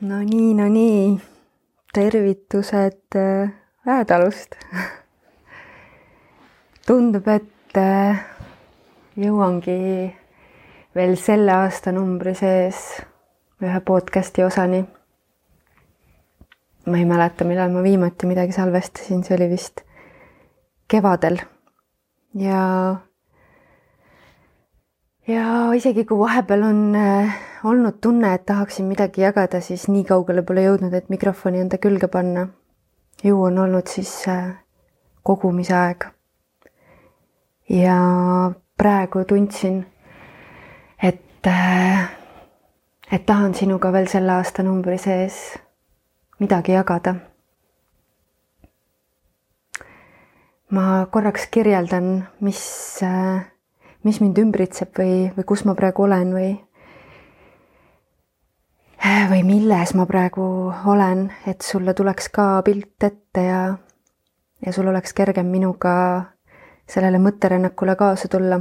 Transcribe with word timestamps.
no 0.00 0.22
nii, 0.24 0.54
no 0.54 0.68
nii, 0.68 1.20
tervitused 1.92 3.16
äh, 3.16 3.50
Väetalust. 3.86 4.56
Tundub, 6.86 7.28
et 7.28 7.76
äh, 7.76 8.22
jõuangi 9.20 9.76
veel 10.96 11.12
selle 11.20 11.52
aastanumbri 11.52 12.32
sees 12.38 12.80
ühe 13.60 13.82
podcasti 13.84 14.44
osani. 14.44 14.80
ma 16.86 16.96
ei 16.96 17.04
mäleta, 17.04 17.44
millal 17.44 17.70
ma 17.70 17.84
viimati 17.84 18.26
midagi 18.26 18.56
salvestasin, 18.56 19.20
see 19.22 19.36
oli 19.36 19.50
vist 19.52 19.84
kevadel. 20.88 21.36
Ja 22.34 22.64
ja 25.28 25.44
isegi 25.76 26.08
kui 26.08 26.18
vahepeal 26.18 26.68
on 26.72 26.82
äh, 26.96 27.36
olnud 27.64 28.00
tunne, 28.00 28.34
et 28.34 28.46
tahaksin 28.46 28.86
midagi 28.86 29.20
jagada, 29.20 29.60
siis 29.60 29.88
nii 29.88 30.04
kaugele 30.08 30.42
pole 30.42 30.64
jõudnud, 30.64 30.94
et 30.96 31.08
mikrofoni 31.12 31.60
enda 31.60 31.78
külge 31.78 32.08
panna. 32.08 32.48
ju 33.24 33.42
on 33.42 33.58
olnud 33.58 33.86
siis 33.86 34.28
äh, 34.28 34.54
kogumise 35.22 35.74
aeg. 35.74 36.04
ja 37.68 38.52
praegu 38.76 39.24
tundsin, 39.24 39.86
et, 41.02 41.46
äh, 41.46 42.08
et 43.12 43.26
tahan 43.26 43.54
sinuga 43.54 43.92
veel 43.92 44.08
selle 44.08 44.32
aastanumbri 44.32 44.98
sees 44.98 45.58
midagi 46.38 46.72
jagada. 46.72 47.14
ma 50.70 51.06
korraks 51.10 51.46
kirjeldan, 51.46 52.26
mis 52.40 52.64
mis 54.04 54.20
mind 54.20 54.38
ümbritseb 54.38 54.96
või, 54.96 55.30
või 55.36 55.44
kus 55.44 55.64
ma 55.64 55.74
praegu 55.74 56.02
olen 56.06 56.32
või 56.32 56.52
või 59.30 59.42
milles 59.46 59.94
ma 59.94 60.04
praegu 60.06 60.44
olen, 60.92 61.30
et 61.46 61.62
sulle 61.62 61.94
tuleks 61.94 62.28
ka 62.34 62.62
pilt 62.66 63.04
ette 63.06 63.44
ja, 63.44 63.62
ja 64.64 64.72
sul 64.72 64.90
oleks 64.90 65.14
kergem 65.16 65.46
minuga 65.52 65.94
sellele 66.90 67.18
mõtterännakule 67.22 67.96
kaasa 67.96 68.28
tulla. 68.28 68.60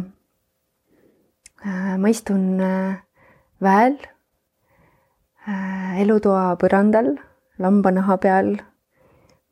ma 2.00 2.08
istun 2.08 2.62
äh, 2.64 3.02
väel 3.62 3.98
äh, 5.48 6.00
elutoa 6.02 6.56
põrandal 6.56 7.18
lambanaha 7.60 8.18
peal. 8.18 8.56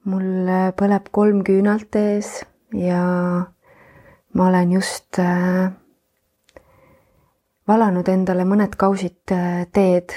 mul 0.07 0.47
põleb 0.79 1.09
kolm 1.11 1.43
küünalt 1.43 1.95
ees 1.99 2.45
ja 2.71 3.01
ma 4.33 4.47
olen 4.47 4.71
just 4.71 5.19
äh, 5.19 5.71
valanud 7.67 8.07
endale 8.07 8.45
mõned 8.47 8.77
kausid 8.79 9.33
äh, 9.35 9.65
teed 9.73 10.15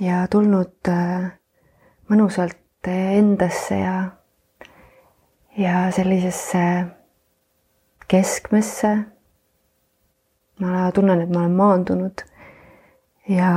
ja 0.00 0.26
tulnud 0.30 0.88
äh, 0.88 1.32
mõnusalt 2.10 2.88
endasse 2.90 3.78
ja, 3.80 3.96
ja 5.58 5.90
sellisesse 5.92 6.62
keskmesse. 8.08 8.96
ma 10.60 10.90
tunnen, 10.94 11.20
et 11.20 11.28
ma 11.28 11.42
olen 11.42 11.56
maandunud 11.56 12.22
ja, 13.28 13.50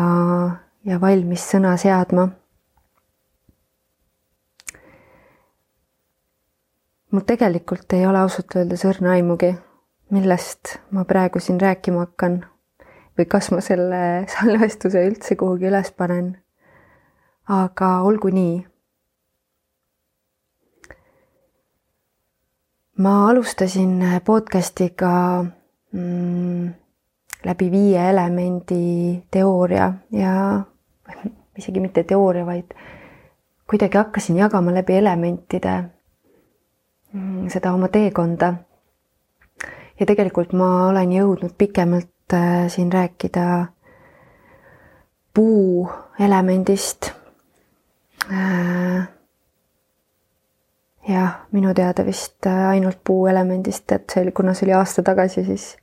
ja 0.84 1.02
valmis 1.02 1.46
sõna 1.52 1.78
seadma 1.80 2.28
mul 7.12 7.26
tegelikult 7.26 7.94
ei 7.94 8.06
ole 8.08 8.20
ausalt 8.22 8.56
öeldes 8.56 8.84
õrna 8.86 9.16
aimugi, 9.18 9.54
millest 10.14 10.78
ma 10.92 11.06
praegu 11.10 11.42
siin 11.42 11.62
rääkima 11.62 12.06
hakkan 12.06 12.42
või 13.20 13.28
kas 13.28 13.52
ma 13.52 13.62
selle 13.62 14.02
salvestuse 14.34 15.04
üldse 15.10 15.36
kuhugi 15.40 15.70
üles 15.70 15.92
panen. 15.92 16.38
aga 17.48 17.90
olgu 18.08 18.32
nii. 18.34 18.58
ma 23.00 23.14
alustasin 23.30 24.02
podcast'iga 24.26 25.12
mm, 25.92 26.66
läbi 27.46 27.70
viie 27.72 28.10
elemendi 28.10 29.22
teooria 29.32 29.94
ja 30.12 30.34
isegi 31.60 31.80
mitte 31.80 32.04
teooria, 32.04 32.46
vaid 32.46 32.76
kuidagi 33.70 33.98
hakkasin 33.98 34.38
jagama 34.42 34.74
läbi 34.76 34.98
elementide 35.00 35.78
Mm, 37.14 37.48
seda 37.50 37.74
oma 37.74 37.88
teekonda. 37.88 38.54
ja 40.00 40.06
tegelikult 40.06 40.52
ma 40.54 40.88
olen 40.88 41.12
jõudnud 41.12 41.56
pikemalt 41.58 42.08
äh, 42.34 42.68
siin 42.68 42.94
rääkida 42.94 43.66
puuelemendist. 45.34 47.12
Äh, 48.32 49.08
jah, 51.08 51.32
minu 51.52 51.74
teada 51.74 52.06
vist 52.06 52.46
äh, 52.46 52.70
ainult 52.70 53.00
puuelemendist, 53.04 53.92
et 53.92 54.10
see 54.10 54.24
oli, 54.24 54.32
kuna 54.32 54.54
see 54.54 54.68
oli 54.68 54.76
aasta 54.78 55.04
tagasi, 55.04 55.46
siis, 55.46 55.78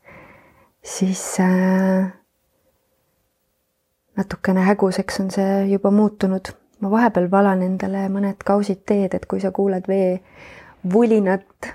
siis 0.82 1.24
natukene 4.16 4.62
häguseks 4.66 5.20
on 5.20 5.30
see 5.30 5.66
juba 5.72 5.90
muutunud. 5.90 6.54
ma 6.80 6.90
vahepeal 6.92 7.30
valan 7.30 7.62
endale 7.64 8.02
mõned 8.12 8.42
kausid 8.44 8.82
teed, 8.84 9.14
et 9.16 9.24
kui 9.26 9.40
sa 9.40 9.48
kuuled 9.50 9.86
vee 9.88 10.18
vulinat 10.92 11.70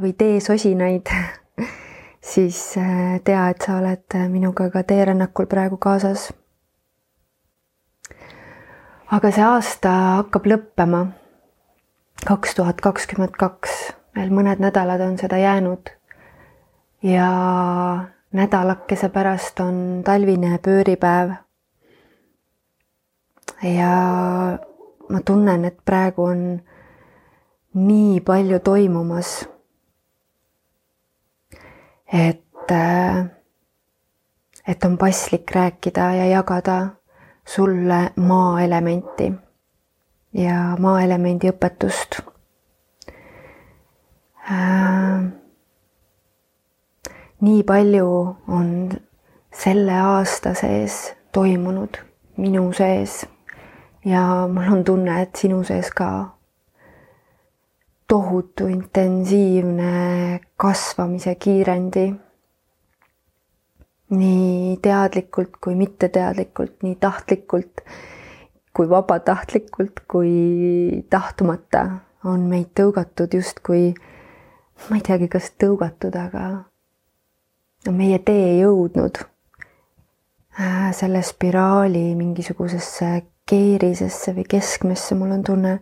või 0.00 0.12
teesosinaid, 0.12 1.08
siis 2.20 2.76
äh, 2.76 3.20
tea, 3.24 3.48
et 3.50 3.62
sa 3.62 3.78
oled 3.78 4.14
äh, 4.14 4.28
minuga 4.28 4.70
ka 4.70 4.82
teerännakul 4.82 5.46
praegu 5.46 5.76
kaasas. 5.76 6.32
aga 9.10 9.30
see 9.32 9.44
aasta 9.44 9.90
hakkab 10.20 10.46
lõppema. 10.46 11.06
kaks 12.26 12.54
tuhat 12.54 12.80
kakskümmend 12.80 13.36
kaks, 13.38 13.92
veel 14.16 14.30
mõned 14.30 14.60
nädalad 14.60 15.00
on 15.00 15.18
seda 15.18 15.38
jäänud. 15.38 15.90
ja 17.02 17.28
nädalakese 18.32 19.08
pärast 19.08 19.60
on 19.60 20.02
talvine 20.04 20.58
pööripäev. 20.58 21.36
ja 23.62 23.92
ma 25.08 25.20
tunnen, 25.24 25.64
et 25.64 25.78
praegu 25.84 26.24
on 26.24 26.42
nii 27.74 28.20
palju 28.20 28.60
toimumas. 28.60 29.48
Et, 32.12 32.70
äh, 32.70 33.24
et 34.66 34.84
on 34.84 34.98
paslik 34.98 35.50
rääkida 35.54 36.14
ja 36.14 36.26
jagada 36.26 36.86
sulle 37.46 38.12
maaelementi 38.16 39.32
ja 40.32 40.76
maaelemendi 40.78 41.50
õpetust. 41.50 42.20
Äh, 44.50 45.24
nii 47.40 47.62
palju 47.62 48.36
on 48.48 48.90
selle 49.52 49.92
aasta 50.00 50.54
sees 50.54 51.14
toimunud 51.32 51.98
minu 52.36 52.72
sees 52.72 53.26
ja 54.04 54.48
mul 54.48 54.72
on 54.72 54.84
tunne, 54.84 55.22
et 55.22 55.36
sinu 55.36 55.62
sees 55.64 55.90
ka 55.90 56.37
tohutu 58.08 58.66
intensiivne 58.66 60.40
kasvamise 60.56 61.34
kiirendi. 61.34 62.14
nii 64.08 64.76
teadlikult 64.82 65.58
kui 65.60 65.74
mitteteadlikult, 65.76 66.78
nii 66.82 66.94
tahtlikult 66.96 67.82
kui 68.72 68.88
vabatahtlikult 68.88 70.00
kui 70.08 71.04
tahtmata 71.10 71.82
on 72.24 72.46
meid 72.48 72.70
tõugatud 72.80 73.36
justkui, 73.36 73.92
ma 74.88 74.96
ei 74.96 75.04
teagi, 75.04 75.28
kas 75.28 75.50
tõugatud, 75.60 76.16
aga 76.16 76.46
meie 77.92 78.18
tee 78.24 78.58
jõudnud 78.62 79.20
äh, 79.20 80.88
selle 80.96 81.20
spiraali 81.22 82.14
mingisugusesse 82.16 83.10
keerisesse 83.48 84.32
või 84.36 84.48
keskmesse, 84.56 85.14
mul 85.20 85.36
on 85.36 85.44
tunne 85.44 85.74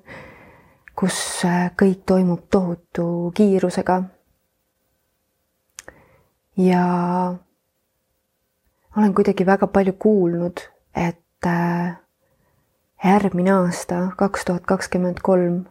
kus 0.97 1.45
äh, 1.45 1.71
kõik 1.77 2.05
toimub 2.09 2.47
tohutu 2.51 3.33
kiirusega. 3.37 4.03
ja 6.57 6.83
olen 8.97 9.15
kuidagi 9.15 9.47
väga 9.47 9.67
palju 9.67 9.93
kuulnud, 9.93 10.61
et 10.97 11.47
äh, 11.47 11.97
järgmine 13.05 13.53
aasta, 13.53 14.11
kaks 14.17 14.45
tuhat 14.45 14.65
kakskümmend 14.67 15.21
kolm, 15.23 15.65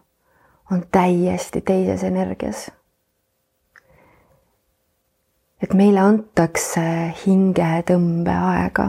on 0.71 0.83
täiesti 0.91 1.61
teises 1.61 2.03
energias. 2.03 2.71
et 5.63 5.73
meile 5.73 5.99
antakse 5.99 6.81
hingetõmbeaega, 7.25 8.85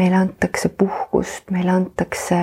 meile 0.00 0.16
antakse 0.16 0.68
puhkust, 0.68 1.50
meile 1.50 1.70
antakse 1.70 2.38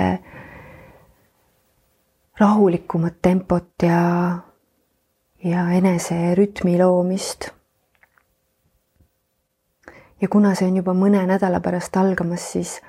rahulikumat 2.41 3.21
tempot 3.21 3.83
ja, 3.83 4.38
ja 5.43 5.65
enese 5.77 6.35
rütmi 6.35 6.77
loomist. 6.79 7.49
ja 10.21 10.27
kuna 10.27 10.55
see 10.55 10.67
on 10.69 10.77
juba 10.77 10.93
mõne 10.97 11.21
nädala 11.29 11.59
pärast 11.61 11.97
algamas, 11.97 12.47
siis 12.53 12.79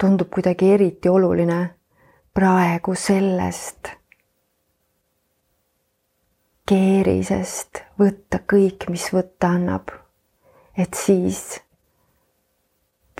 tundub 0.00 0.30
kuidagi 0.32 0.70
eriti 0.76 1.08
oluline 1.08 1.58
praegu 2.34 2.94
sellest 2.96 3.92
keerisest 6.68 7.82
võtta 8.00 8.40
kõik, 8.52 8.88
mis 8.88 9.10
võtta 9.12 9.52
annab. 9.58 9.92
et 10.76 10.94
siis 10.96 11.60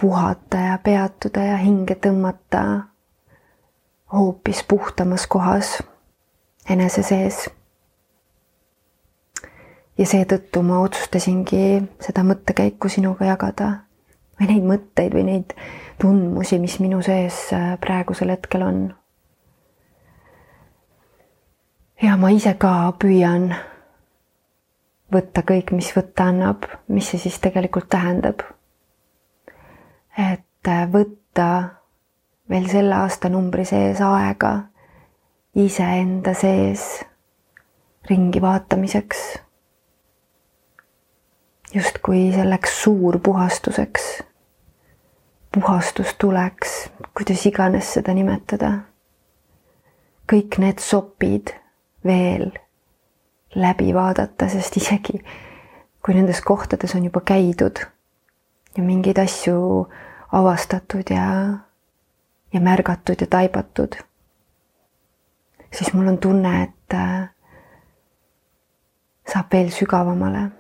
puhata 0.01 0.65
ja 0.71 0.79
peatuda 0.79 1.45
ja 1.53 1.57
hinge 1.61 1.95
tõmmata 1.95 2.94
hoopis 4.15 4.63
puhtamas 4.69 5.27
kohas 5.27 5.77
enese 6.71 7.03
sees. 7.03 7.51
ja 9.99 10.07
seetõttu 10.07 10.63
ma 10.67 10.81
otsustasingi 10.83 11.83
seda 12.03 12.25
mõttekäiku 12.27 12.91
sinuga 12.91 13.29
jagada 13.29 13.71
või 14.41 14.51
neid 14.51 14.65
mõtteid 14.67 15.15
või 15.15 15.25
neid 15.29 15.55
tundmusi, 16.03 16.59
mis 16.59 16.81
minu 16.83 17.03
sees 17.03 17.47
äh, 17.55 17.75
praegusel 17.81 18.35
hetkel 18.35 18.67
on 18.67 18.81
ja 22.03 22.17
ma 22.21 22.31
ise 22.35 22.57
ka 22.59 22.93
püüan 22.99 23.53
võtta 25.15 25.45
kõik, 25.47 25.71
mis 25.77 25.93
võtta 25.95 26.29
annab, 26.33 26.67
mis 26.89 27.09
see 27.11 27.23
siis 27.23 27.39
tegelikult 27.43 27.89
tähendab. 27.93 28.43
et 30.19 30.71
võtta 30.91 31.49
veel 32.51 32.69
selle 32.69 32.95
aastanumbri 32.95 33.65
sees 33.65 34.01
aega 34.05 34.53
iseenda 35.55 36.35
sees 36.35 37.05
ringi 38.11 38.41
vaatamiseks. 38.43 39.23
justkui 41.75 42.33
selleks 42.35 42.83
suurpuhastuseks, 42.83 44.23
puhastustuleks, 45.55 46.91
kuidas 47.17 47.47
iganes 47.47 47.93
seda 47.95 48.15
nimetada. 48.15 48.73
kõik 50.33 50.59
need 50.59 50.79
sopid 50.79 51.55
veel 52.05 52.51
läbi 53.55 53.95
vaadata, 53.95 54.49
sest 54.49 54.77
isegi 54.77 55.21
kui 56.05 56.15
nendes 56.15 56.41
kohtades 56.45 56.95
on 56.95 57.05
juba 57.05 57.21
käidud 57.25 57.81
ja 58.77 58.83
mingeid 58.83 59.19
asju 59.19 59.87
avastatud 60.33 61.11
ja, 61.11 61.25
ja 62.55 62.61
märgatud 62.61 63.21
ja 63.21 63.27
taibatud, 63.27 63.97
siis 65.73 65.93
mul 65.93 66.09
on 66.09 66.19
tunne, 66.19 66.63
et 66.63 66.95
äh, 66.95 67.29
saab 69.33 69.53
veel 69.53 69.71
sügavamale. 69.71 70.51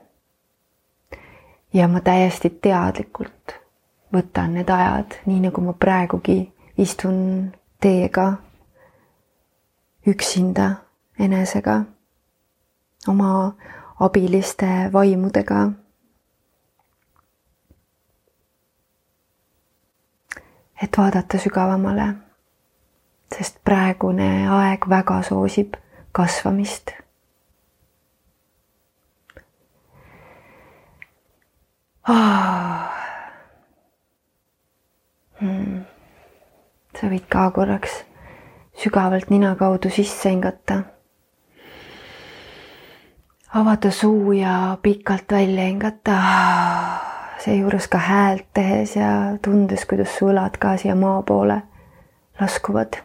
ja 1.74 1.88
ma 1.88 2.00
täiesti 2.00 2.50
teadlikult 2.50 3.54
võtan 4.14 4.54
need 4.54 4.70
ajad, 4.70 5.16
nii 5.26 5.40
nagu 5.48 5.60
ma 5.60 5.72
praegugi 5.72 6.38
istun 6.78 7.52
teiega 7.82 8.26
üksinda 10.06 10.68
enesega, 11.18 11.84
oma 13.08 13.30
abiliste 14.00 14.90
vaimudega. 14.92 15.70
Et 20.84 20.98
vaadata 20.98 21.40
sügavamale, 21.40 22.06
sest 23.32 23.60
praegune 23.64 24.28
aeg 24.58 24.88
väga 24.90 25.20
soosib 25.26 25.78
kasvamist. 26.12 26.92
Ah. 32.04 32.90
Hmm. 35.40 35.84
sa 36.94 37.08
võid 37.10 37.24
ka 37.28 37.48
korraks 37.56 38.02
sügavalt 38.80 39.32
nina 39.32 39.54
kaudu 39.58 39.90
sisse 39.92 40.30
hingata 40.30 40.82
avada 43.54 43.90
suu 43.90 44.32
ja 44.32 44.78
pikalt 44.82 45.32
välja 45.32 45.64
hingata. 45.64 47.03
Seejuures 47.44 47.88
ka 47.92 47.98
häält 47.98 48.46
tehes 48.56 48.96
ja 48.96 49.08
tundes, 49.44 49.84
kuidas 49.88 50.14
su 50.18 50.30
õlad 50.32 50.56
ka 50.60 50.76
siia 50.80 50.94
maa 50.98 51.22
poole 51.22 51.62
laskuvad. 52.40 53.02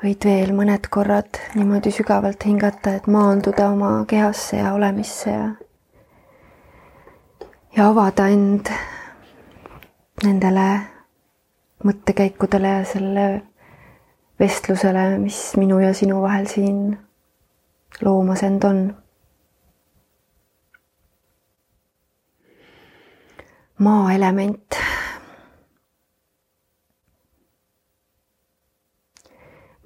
võid 0.00 0.24
veel 0.24 0.54
mõned 0.56 0.86
korrad 0.88 1.36
niimoodi 1.54 1.90
sügavalt 1.92 2.44
hingata, 2.48 2.94
et 2.96 3.04
maanduda 3.04 3.66
oma 3.68 3.90
kehasse 4.08 4.56
ja 4.56 4.70
olemisse 4.72 5.34
ja 5.34 5.50
ja 7.76 7.88
avada 7.90 8.30
end 8.32 8.70
nendele 10.24 10.66
mõttekäikudele 11.84 12.72
ja 12.78 12.88
selle 12.88 13.26
vestlusele, 14.40 15.18
mis 15.20 15.38
minu 15.60 15.78
ja 15.84 15.92
sinu 15.96 16.22
vahel 16.22 16.48
siin 16.48 16.80
loomas 18.00 18.42
end 18.42 18.64
on. 18.64 18.96
maaelement. 23.78 24.76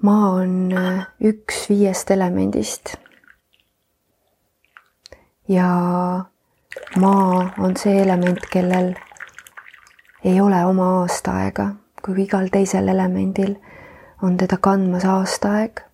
maa 0.01 0.29
on 0.29 0.71
äh, 0.77 1.07
üks 1.21 1.69
viiest 1.69 2.11
elemendist. 2.11 2.95
ja 5.47 5.69
maa 6.99 7.53
on 7.57 7.77
see 7.77 8.01
element, 8.01 8.39
kellel 8.51 8.93
ei 10.25 10.41
ole 10.41 10.65
oma 10.65 10.89
aastaaega, 10.99 11.69
kui 12.05 12.23
igal 12.23 12.51
teisel 12.51 12.87
elemendil 12.87 13.55
on 14.21 14.37
teda 14.37 14.57
kandmas 14.57 15.05
aastaaeg, 15.05 15.84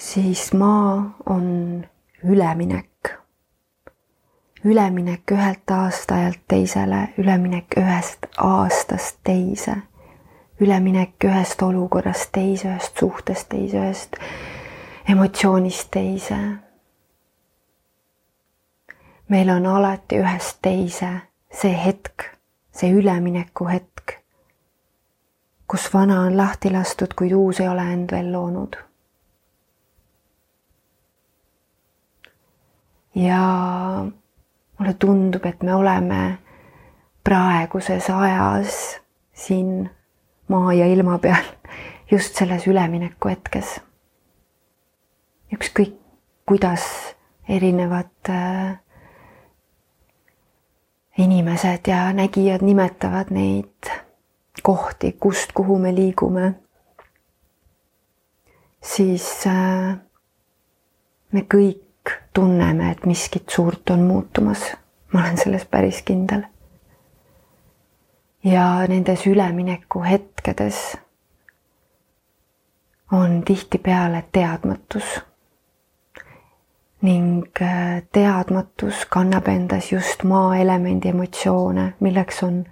siis 0.00 0.52
maa 0.52 1.14
on 1.26 1.84
üleminek. 2.24 2.86
üleminek 4.64 5.30
ühelt 5.30 5.70
aastaajalt 5.70 6.40
teisele, 6.48 7.14
üleminek 7.18 7.76
ühest 7.76 8.26
aastast 8.36 9.16
teise, 9.24 9.76
üleminek 10.60 11.24
ühest 11.24 11.62
olukorrast 11.62 12.32
teise, 12.32 12.68
ühest 12.68 12.98
suhtest 12.98 13.48
teise, 13.48 13.78
ühest 13.78 14.16
emotsioonist 15.08 15.90
teise. 15.90 16.38
meil 19.28 19.48
on 19.48 19.64
alati 19.64 20.16
ühest 20.16 20.58
teise 20.62 21.12
see 21.52 21.76
hetk, 21.84 22.24
see 22.72 22.92
ülemineku 22.92 23.68
hetk 23.68 24.16
kus 25.70 25.94
vana 25.94 26.20
on 26.20 26.36
lahti 26.36 26.72
lastud, 26.72 27.12
kuid 27.16 27.32
uus 27.32 27.60
ei 27.60 27.68
ole 27.68 27.92
end 27.92 28.10
veel 28.10 28.32
loonud. 28.32 28.89
Ja 33.20 34.06
mulle 34.78 34.94
tundub, 34.94 35.44
et 35.44 35.62
me 35.62 35.74
oleme 35.74 36.38
praeguses 37.24 38.10
ajas 38.10 39.00
siin 39.32 39.90
maa 40.48 40.72
ja 40.72 40.86
ilma 40.86 41.18
peal 41.18 41.44
just 42.12 42.34
selles 42.34 42.66
ülemineku 42.66 43.28
hetkes. 43.28 43.80
ükskõik, 45.52 45.96
kuidas 46.46 46.84
erinevad 47.48 48.30
äh, 48.30 48.78
inimesed 51.18 51.90
ja 51.90 52.12
nägijad 52.12 52.62
nimetavad 52.62 53.32
neid 53.34 53.90
kohti, 54.62 55.12
kust, 55.12 55.52
kuhu 55.52 55.78
me 55.78 55.94
liigume, 55.94 56.52
siis 58.82 59.26
äh, 59.46 59.98
me 61.32 61.44
kõik 61.54 61.89
tunneme, 62.32 62.90
et 62.90 63.06
miskit 63.06 63.48
suurt 63.48 63.90
on 63.90 64.00
muutumas. 64.00 64.76
ma 65.12 65.20
olen 65.20 65.38
selles 65.38 65.64
päris 65.64 66.02
kindel. 66.02 66.42
ja 68.44 68.86
nendes 68.88 69.26
ülemineku 69.26 70.02
hetkedes 70.02 70.98
on 73.12 73.42
tihtipeale 73.44 74.24
teadmatus. 74.32 75.20
ning 77.02 77.42
äh, 77.62 78.02
teadmatus 78.12 79.06
kannab 79.06 79.48
endas 79.48 79.92
just 79.92 80.22
maaelemendi 80.22 81.08
emotsioone, 81.08 81.94
milleks 82.00 82.42
on 82.42 82.64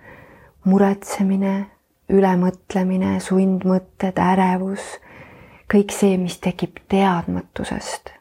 muretsemine, 0.64 1.66
ülemõtlemine, 2.08 3.20
sundmõtted, 3.20 4.20
ärevus, 4.20 4.84
kõik 5.72 5.92
see, 5.96 6.16
mis 6.20 6.36
tekib 6.44 6.76
teadmatusest. 6.92 8.17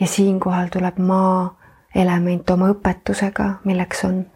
Ja 0.00 0.06
siinkohal 0.06 0.68
tuleb 0.72 0.98
maa 0.98 1.58
element 1.94 2.50
oma 2.50 2.68
õpetusega, 2.72 3.48
milleks 3.64 4.04
on 4.04 4.26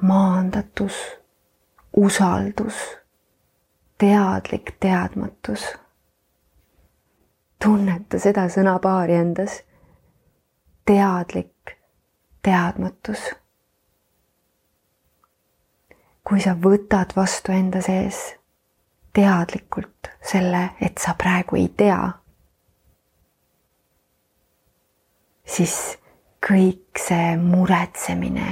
maandatus, 0.00 0.98
usaldus, 1.96 2.74
teadlik 3.98 4.76
teadmatus. 4.80 5.64
tunneta 7.64 8.18
seda 8.18 8.48
sõnapaari 8.52 9.16
endas, 9.16 9.62
teadlik 10.86 11.76
teadmatus. 12.42 13.30
kui 16.28 16.40
sa 16.40 16.56
võtad 16.58 17.14
vastu 17.16 17.52
enda 17.52 17.80
sees 17.82 18.36
teadlikult 19.16 20.10
selle, 20.22 20.70
et 20.80 20.98
sa 20.98 21.14
praegu 21.14 21.56
ei 21.56 21.68
tea, 21.76 22.10
siis 25.46 25.98
kõik 26.46 27.00
see 27.00 27.36
muretsemine 27.40 28.46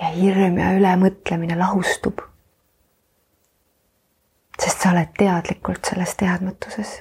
ja 0.00 0.10
hirm 0.14 0.58
ja 0.58 0.72
ülemõtlemine 0.76 1.58
lahustub. 1.58 2.20
sest 4.58 4.82
sa 4.82 4.90
oled 4.90 5.12
teadlikult 5.18 5.86
selles 5.86 6.16
teadmatuses 6.18 6.96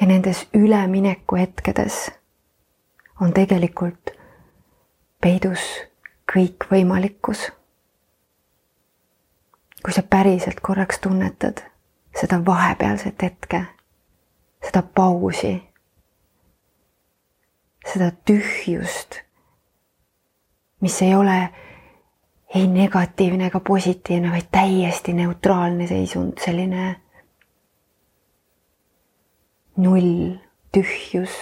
ja 0.00 0.06
nendes 0.06 0.46
ülemineku 0.54 1.36
hetkedes 1.36 2.10
on 3.20 3.32
tegelikult 3.32 4.10
peidus 5.20 5.60
kõikvõimalikkus. 6.32 7.52
kui 9.84 9.92
sa 9.92 10.02
päriselt 10.02 10.60
korraks 10.60 10.98
tunnetad 10.98 11.71
seda 12.20 12.40
vahepealset 12.46 13.22
hetke, 13.22 13.64
seda 14.64 14.82
pausi, 14.82 15.54
seda 17.92 18.10
tühjust, 18.24 19.22
mis 20.80 21.02
ei 21.02 21.14
ole 21.14 21.38
ei 22.54 22.66
negatiivne 22.66 23.46
ega 23.46 23.60
positiivne, 23.60 24.30
vaid 24.30 24.50
täiesti 24.52 25.12
neutraalne 25.16 25.86
seisund, 25.88 26.36
selline 26.44 26.96
null, 29.76 30.34
tühjus, 30.72 31.38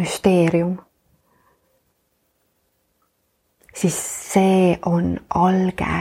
müsteerium, 0.00 0.78
siis 3.74 4.00
see 4.32 4.78
on 4.86 5.18
alge 5.28 5.92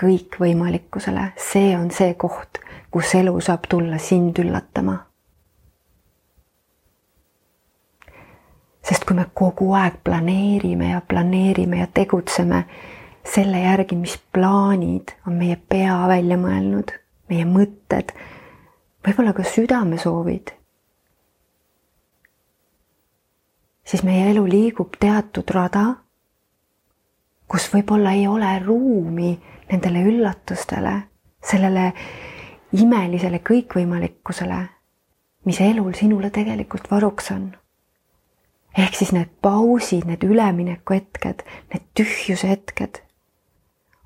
kõikvõimalikkusele, 0.00 1.32
see 1.38 1.74
on 1.76 1.90
see 1.94 2.14
koht, 2.18 2.60
kus 2.90 3.14
elu 3.14 3.34
saab 3.40 3.68
tulla 3.68 3.98
sind 3.98 4.38
üllatama. 4.38 4.98
sest 8.84 9.06
kui 9.08 9.16
me 9.16 9.24
kogu 9.32 9.70
aeg 9.72 9.94
planeerime 10.04 10.90
ja 10.90 10.98
planeerime 11.08 11.78
ja 11.78 11.86
tegutseme 11.88 12.58
selle 13.24 13.62
järgi, 13.62 13.96
mis 13.96 14.18
plaanid 14.32 15.14
on 15.26 15.38
meie 15.40 15.56
pea 15.56 15.96
välja 16.08 16.36
mõelnud, 16.36 16.92
meie 17.32 17.46
mõtted 17.48 18.12
võib-olla 19.06 19.32
ka 19.32 19.44
südamesoovid, 19.48 20.52
siis 23.84 24.04
meie 24.04 24.30
elu 24.34 24.44
liigub 24.48 24.96
teatud 25.00 25.50
rada, 25.56 25.86
kus 27.48 27.68
võib-olla 27.72 28.14
ei 28.16 28.26
ole 28.28 28.52
ruumi 28.64 29.32
nendele 29.70 30.04
üllatustele, 30.10 30.94
sellele 31.44 31.92
imelisele 32.72 33.40
kõikvõimalikkusele, 33.44 34.60
mis 35.44 35.60
elul 35.60 35.92
sinule 35.94 36.30
tegelikult 36.30 36.90
varuks 36.90 37.30
on. 37.30 37.52
ehk 38.78 38.94
siis 38.98 39.12
need 39.14 39.30
pausid, 39.42 40.06
need 40.06 40.24
üleminekuhetked, 40.26 41.44
need 41.72 41.84
tühjuse 41.94 42.48
hetked 42.48 43.02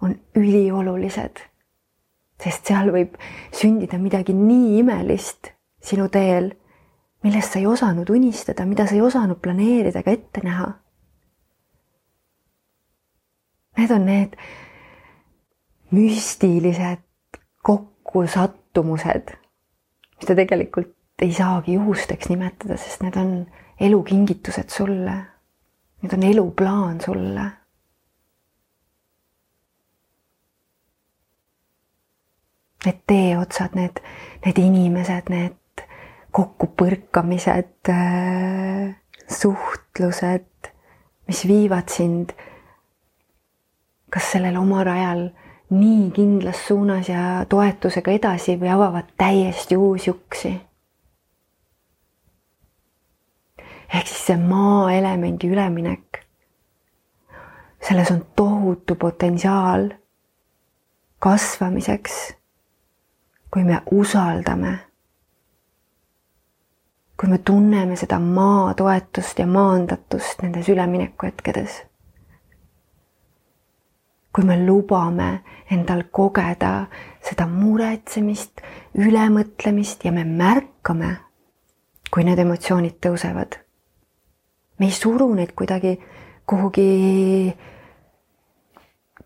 on 0.02 0.18
üliolulised 0.37 1.40
sest 2.42 2.71
seal 2.71 2.92
võib 2.95 3.16
sündida 3.54 3.99
midagi 4.00 4.35
nii 4.37 4.78
imelist 4.83 5.52
sinu 5.83 6.09
teel, 6.12 6.52
millest 7.26 7.54
sa 7.54 7.61
ei 7.61 7.66
osanud 7.66 8.11
unistada, 8.11 8.66
mida 8.66 8.87
sa 8.87 8.95
ei 8.95 9.02
osanud 9.02 9.40
planeerida 9.42 10.02
ega 10.04 10.14
ette 10.14 10.42
näha. 10.45 10.71
Need 13.78 13.92
on 13.94 14.06
need 14.06 14.35
müstilised 15.94 17.04
kokkusattumused, 17.62 19.30
mis 20.18 20.26
ta 20.26 20.35
tegelikult 20.35 21.23
ei 21.23 21.30
saagi 21.35 21.76
juhusteks 21.78 22.28
nimetada, 22.32 22.76
sest 22.76 23.06
need 23.06 23.16
on 23.20 23.32
elukingitused 23.80 24.75
sulle. 24.75 25.14
Need 26.02 26.14
on 26.14 26.26
eluplaan 26.26 27.00
sulle 27.02 27.47
need 32.85 33.00
teeotsad, 33.06 33.75
need, 33.75 34.02
need 34.44 34.58
inimesed, 34.62 35.30
need 35.32 35.85
kokkupõrkamised, 36.35 37.90
äh, 37.92 38.94
suhtlused, 39.28 40.70
mis 41.28 41.42
viivad 41.49 41.90
sind 41.92 42.35
kas 44.10 44.30
sellel 44.32 44.56
omal 44.56 44.88
ajal 44.88 45.28
nii 45.70 46.10
kindlas 46.10 46.62
suunas 46.68 47.08
ja 47.08 47.44
toetusega 47.48 48.10
edasi 48.10 48.56
või 48.60 48.72
avavad 48.72 49.12
täiesti 49.16 49.76
uusi 49.76 50.10
uksi. 50.10 50.54
ehk 53.88 54.06
siis 54.06 54.26
see 54.26 54.36
maaelemendi 54.36 55.48
üleminek, 55.48 56.24
selles 57.80 58.10
on 58.10 58.26
tohutu 58.36 58.94
potentsiaal 58.94 59.88
kasvamiseks 61.18 62.38
kui 63.50 63.64
me 63.64 63.82
usaldame, 63.90 64.78
kui 67.20 67.28
me 67.28 67.38
tunneme 67.38 67.96
seda 67.96 68.18
maa 68.20 68.74
toetust 68.74 69.38
ja 69.38 69.46
maandatust 69.46 70.42
nendes 70.42 70.68
üleminekuhetkedes. 70.68 71.88
Kui 74.38 74.47
me 74.47 74.54
lubame 74.62 75.40
endal 75.75 76.04
kogeda 76.14 76.85
seda 77.26 77.49
muretsemist, 77.50 78.61
ülemõtlemist 78.95 80.04
ja 80.07 80.12
me 80.14 80.23
märkame, 80.23 81.09
kui 82.07 82.23
need 82.23 82.38
emotsioonid 82.38 83.00
tõusevad. 83.02 83.59
me 84.78 84.87
ei 84.87 84.95
suru 84.95 85.26
neid 85.35 85.57
kuidagi 85.59 85.97
kuhugi 86.47 87.57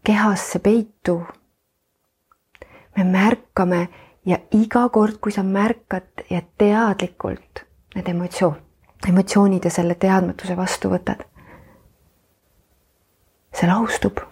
kehasse 0.03 0.59
peitu. 0.65 1.21
me 2.97 3.05
märkame 3.05 3.89
ja 4.25 4.41
iga 4.51 4.89
kord, 4.89 5.21
kui 5.21 5.33
sa 5.33 5.43
märkad 5.43 6.25
ja 6.31 6.41
teadlikult 6.59 7.67
need 7.95 8.09
emotsioon, 8.09 8.57
emotsioonid 9.09 9.65
ja 9.65 9.71
selle 9.71 9.95
teadmatuse 9.95 10.57
vastu 10.57 10.89
võtad, 10.89 11.29
see 13.53 13.69
lahustub. 13.69 14.32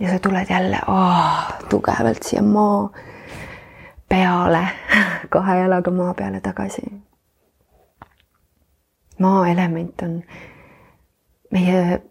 Ja 0.00 0.10
sa 0.10 0.18
tuled 0.18 0.46
jälle 0.50 0.78
oh, 0.86 1.68
tugevalt 1.68 2.22
siia 2.22 2.42
maa 2.42 2.90
peale, 4.08 4.68
kahe 5.32 5.58
jalaga 5.60 5.90
maa 5.90 6.14
peale 6.14 6.40
tagasi. 6.40 6.82
maaelement 9.18 10.02
on 10.02 10.22
meie 11.50 12.02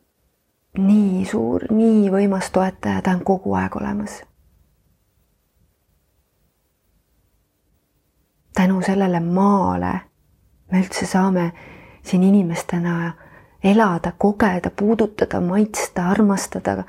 nii 0.78 1.26
suur, 1.26 1.66
nii 1.70 2.12
võimas 2.12 2.52
toetaja, 2.52 3.02
ta 3.02 3.12
on 3.12 3.24
kogu 3.26 3.54
aeg 3.54 3.76
olemas 3.76 4.22
tänu 8.54 8.82
sellele 8.82 9.20
maale 9.20 10.00
me 10.72 10.82
üldse 10.84 11.06
saame 11.06 11.52
siin 12.04 12.24
inimestena 12.24 13.14
elada, 13.64 14.12
kogeda, 14.18 14.70
puudutada, 14.70 15.42
maitsta, 15.42 16.10
armastada, 16.10 16.84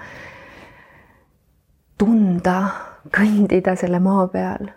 tunda, 2.00 2.60
kõndida 3.12 3.74
selle 3.76 3.98
maa 4.00 4.26
peal. 4.32 4.70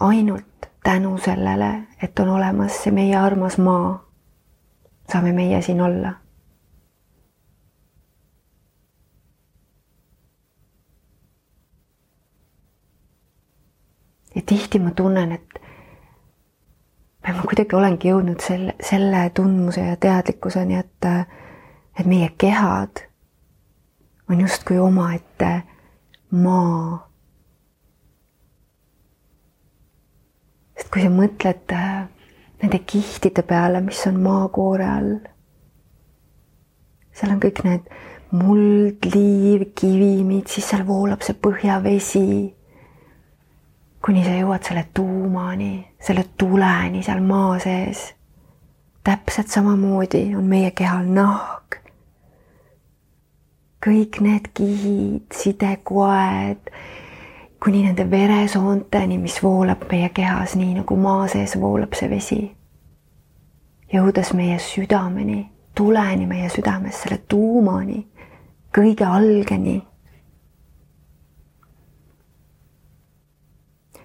ainult 0.00 0.68
tänu 0.84 1.18
sellele, 1.18 1.86
et 2.02 2.18
on 2.18 2.28
olemas 2.28 2.82
see 2.82 2.92
meie 2.92 3.16
armas 3.16 3.56
maa, 3.58 4.04
saame 5.12 5.32
meie 5.32 5.62
siin 5.62 5.80
olla. 5.80 6.12
ja 14.34 14.42
tihti 14.46 14.78
ma 14.78 14.90
tunnen, 14.90 15.32
et 15.32 15.60
ma 17.28 17.42
kuidagi 17.42 17.76
olengi 17.76 18.08
jõudnud 18.08 18.40
selle, 18.40 18.76
selle 18.80 19.30
tundmuse 19.34 19.80
ja 19.80 19.96
teadlikkuseni, 19.96 20.78
et, 20.78 21.10
et 22.00 22.06
meie 22.06 22.30
kehad 22.38 23.04
on 24.30 24.40
justkui 24.40 24.78
omaette 24.78 25.52
maa. 26.32 27.08
sest 30.76 30.88
kui 30.90 31.04
sa 31.04 31.10
mõtled 31.12 31.76
äh, 31.76 32.08
nende 32.62 32.80
kihtide 32.86 33.44
peale, 33.46 33.80
mis 33.84 34.00
on 34.08 34.18
maakoore 34.24 34.88
all, 34.88 35.12
seal 37.12 37.34
on 37.34 37.42
kõik 37.44 37.62
need 37.66 37.92
muld, 38.32 39.04
liiv, 39.14 39.68
kivimid, 39.78 40.48
siis 40.48 40.72
seal 40.72 40.82
voolab 40.88 41.22
see 41.22 41.36
põhjavesi 41.36 42.26
kuni 44.02 44.24
sa 44.26 44.34
jõuad 44.34 44.66
selle 44.66 44.82
tuumani, 44.94 45.74
selle 46.02 46.24
tuleni 46.38 47.04
seal 47.06 47.22
maa 47.22 47.58
sees. 47.62 48.12
täpselt 49.04 49.50
samamoodi 49.50 50.34
on 50.34 50.44
meie 50.46 50.70
kehal 50.70 51.06
nahk. 51.06 51.81
Kõik 53.82 54.20
need 54.22 54.48
kihid, 54.54 55.26
sidekoed, 55.34 56.70
kuni 57.62 57.82
nende 57.82 58.06
veresoonteni, 58.10 59.18
mis 59.18 59.40
voolab 59.42 59.86
meie 59.90 60.08
kehas, 60.14 60.56
nii 60.58 60.76
nagu 60.80 60.96
maa 60.96 61.28
sees 61.28 61.56
voolab 61.60 61.94
see 61.98 62.10
vesi. 62.10 62.42
jõudes 63.92 64.32
meie 64.32 64.58
südameni, 64.58 65.50
tuleni 65.74 66.26
meie 66.26 66.48
südames, 66.48 67.02
selle 67.02 67.18
tuumani, 67.28 68.06
kõige 68.72 69.04
algeni 69.04 69.82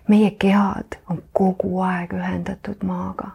meie 0.07 0.31
kehad 0.31 0.99
on 1.09 1.21
kogu 1.33 1.81
aeg 1.81 2.13
ühendatud 2.13 2.83
maaga. 2.83 3.31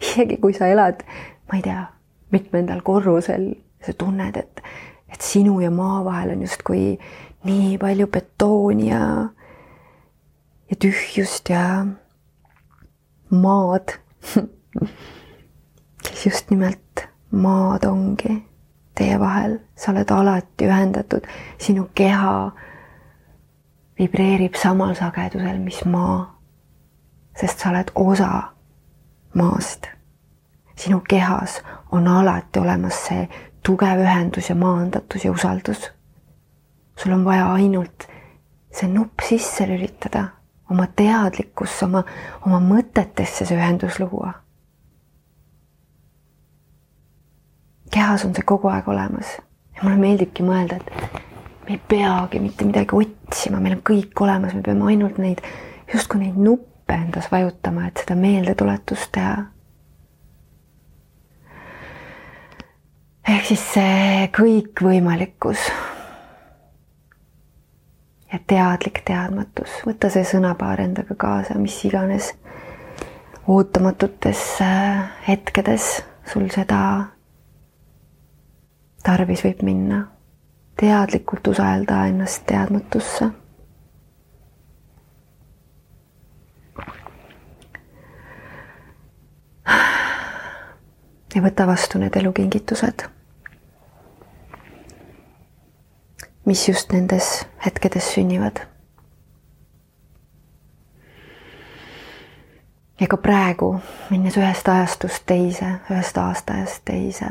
isegi 0.00 0.36
kui 0.36 0.52
sa 0.52 0.66
elad, 0.66 1.04
ma 1.48 1.58
ei 1.58 1.62
tea, 1.62 1.84
mitmendal 2.30 2.82
korrusel, 2.82 3.54
sa 3.86 3.92
tunned, 3.92 4.36
et, 4.36 4.62
et 5.14 5.22
sinu 5.22 5.60
ja 5.62 5.70
maa 5.70 6.02
vahel 6.04 6.34
on 6.34 6.42
justkui 6.42 6.98
nii 7.44 7.78
palju 7.78 8.06
betooni 8.06 8.88
ja, 8.90 9.02
ja 10.70 10.76
tühjust 10.80 11.50
ja 11.52 11.86
maad 13.30 13.96
siis 16.04 16.24
just 16.26 16.50
nimelt 16.50 17.06
maad 17.30 17.84
ongi 17.84 18.42
teie 18.94 19.18
vahel, 19.20 19.58
sa 19.76 19.90
oled 19.92 20.10
alati 20.10 20.68
ühendatud, 20.68 21.26
sinu 21.58 21.88
keha 21.94 22.52
vibreerib 23.98 24.54
samal 24.58 24.94
sagedusel, 24.94 25.58
mis 25.58 25.82
maa. 25.84 26.30
sest 27.34 27.58
sa 27.58 27.70
oled 27.70 27.90
osa 27.94 28.42
maast. 29.34 29.88
sinu 30.76 31.00
kehas 31.08 31.62
on 31.92 32.08
alati 32.08 32.58
olemas 32.58 33.06
see 33.06 33.28
tugev 33.66 34.00
ühendus 34.04 34.50
ja 34.50 34.54
maandatus 34.54 35.24
ja 35.24 35.32
usaldus. 35.32 35.90
sul 36.98 37.12
on 37.12 37.24
vaja 37.24 37.52
ainult 37.52 38.06
see 38.72 38.88
nupp 38.88 39.20
sisse 39.22 39.66
lülitada, 39.66 40.24
oma 40.70 40.86
teadlikkusse, 40.96 41.84
oma, 41.84 42.04
oma 42.46 42.60
mõtetesse 42.60 43.46
see 43.46 43.58
ühendus 43.58 43.98
luua. 43.98 44.32
kehas 47.90 48.24
on 48.24 48.34
see 48.34 48.42
kogu 48.42 48.68
aeg 48.68 48.88
olemas 48.88 49.36
ja 49.76 49.82
mulle 49.82 50.00
meeldibki 50.00 50.42
mõelda, 50.42 50.80
et 50.80 51.20
me 51.68 51.76
ei 51.76 51.80
peagi 51.88 52.40
mitte 52.42 52.66
midagi 52.66 52.96
otsima, 52.98 53.60
meil 53.62 53.78
on 53.78 53.82
kõik 53.86 54.22
olemas, 54.26 54.54
me 54.54 54.62
peame 54.66 54.88
ainult 54.90 55.18
neid, 55.22 55.42
justkui 55.92 56.24
neid 56.24 56.38
nuppe 56.40 56.96
endas 56.96 57.30
vajutama, 57.32 57.88
et 57.88 58.02
seda 58.02 58.16
meeldetuletust 58.18 59.12
teha. 59.14 59.36
Ehk 63.44 63.50
siis 63.52 63.64
see 63.74 64.28
kõikvõimalikkus 64.32 65.60
ja 68.32 68.38
teadlik 68.48 69.02
teadmatus, 69.04 69.74
võta 69.84 70.08
see 70.08 70.24
sõnapaar 70.24 70.80
endaga 70.80 71.12
kaasa, 71.12 71.58
mis 71.60 71.76
iganes 71.84 72.30
ootamatutes 73.44 74.40
äh, 74.64 75.02
hetkedes 75.26 75.88
sul 76.32 76.46
seda 76.54 76.78
tarvis 79.04 79.44
võib 79.44 79.60
minna. 79.68 79.98
Teadlikult 80.80 81.50
usalda 81.52 82.06
ennast 82.08 82.46
teadmatusse. 82.48 83.28
ja 91.34 91.44
võta 91.44 91.68
vastu 91.68 92.00
need 92.00 92.16
elukingitused, 92.16 93.04
mis 96.44 96.68
just 96.68 96.92
nendes 96.92 97.46
hetkedes 97.66 98.12
sünnivad. 98.14 98.60
ja 103.00 103.06
ka 103.06 103.16
praegu, 103.16 103.80
minnes 104.10 104.36
ühest 104.36 104.68
ajastust 104.68 105.26
teise, 105.26 105.66
ühest 105.90 106.18
aastaajast 106.18 106.84
teise, 106.84 107.26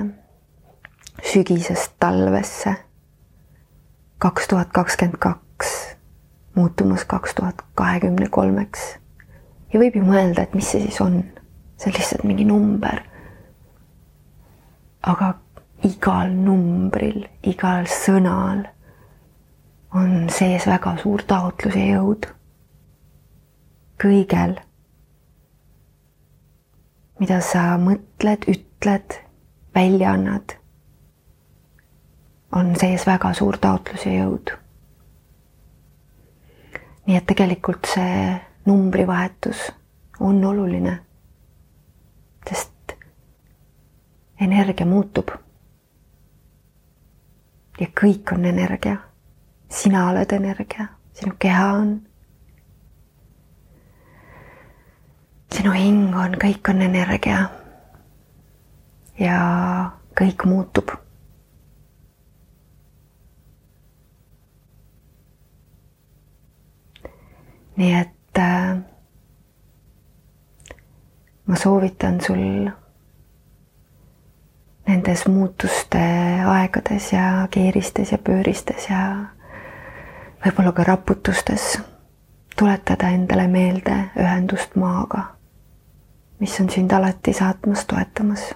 sügisest 1.23 1.95
talvesse 1.99 2.76
kaks 4.19 4.47
tuhat 4.47 4.69
kakskümmend 4.71 5.17
kaks 5.19 5.93
muutumas 6.56 7.06
kaks 7.06 7.36
tuhat 7.36 7.56
kahekümne 7.76 8.28
kolmeks. 8.30 8.97
ja 9.73 9.80
võib 9.80 9.95
ju 9.97 10.04
mõelda, 10.06 10.43
et 10.43 10.54
mis 10.54 10.67
see 10.69 10.84
siis 10.86 10.99
on, 11.02 11.23
see 11.78 11.89
on 11.89 11.97
lihtsalt 11.97 12.28
mingi 12.28 12.45
number. 12.45 13.02
aga 15.02 15.34
igal 15.84 16.32
numbril, 16.32 17.26
igal 17.43 17.89
sõnal 17.89 18.67
on 19.94 20.30
sees 20.30 20.66
väga 20.68 20.98
suur 21.02 21.22
taotlus 21.28 21.76
ja 21.76 21.86
jõud. 21.96 22.26
kõigel, 24.04 24.58
mida 27.20 27.40
sa 27.42 27.78
mõtled, 27.80 28.50
ütled, 28.52 29.20
välja 29.76 30.12
annad 30.12 30.58
on 32.56 32.76
sees 32.80 33.06
väga 33.08 33.34
suur 33.34 33.58
taotlus 33.58 34.06
ja 34.06 34.12
jõud. 34.14 34.52
nii 37.06 37.18
et 37.18 37.26
tegelikult 37.26 37.86
see 37.94 38.36
numbrivahetus 38.66 39.72
on 40.20 40.46
oluline, 40.46 41.00
sest 42.50 42.96
energia 44.42 44.86
muutub. 44.86 45.32
ja 47.80 47.88
kõik 48.02 48.36
on 48.36 48.46
energia. 48.46 48.98
Sina 49.74 50.08
oled 50.10 50.32
energia, 50.32 50.88
sinu 51.14 51.36
keha 51.40 51.68
on. 51.74 51.94
sinu 55.54 55.72
hing 55.72 56.16
on, 56.18 56.34
kõik 56.42 56.70
on 56.70 56.82
energia. 56.82 57.50
ja 59.20 59.40
kõik 60.18 60.46
muutub 60.50 60.90
nii 67.76 67.94
et 68.00 68.38
äh, 68.40 68.78
ma 71.46 71.56
soovitan 71.56 72.22
sul 72.22 72.70
nendes 74.88 75.26
muutuste 75.28 76.04
aegades 76.48 77.14
ja 77.14 77.48
keeristes 77.52 78.12
ja 78.12 78.18
pööristes 78.18 78.90
ja 78.90 79.02
võib-olla 80.46 80.72
ka 80.72 80.84
raputustes 80.84 81.80
tuletada 82.60 83.10
endale 83.10 83.48
meelde 83.48 83.96
ühendust 84.20 84.76
maaga, 84.76 85.24
mis 86.40 86.60
on 86.62 86.70
sind 86.70 86.92
alati 86.92 87.34
saatmas, 87.34 87.86
toetamas. 87.86 88.54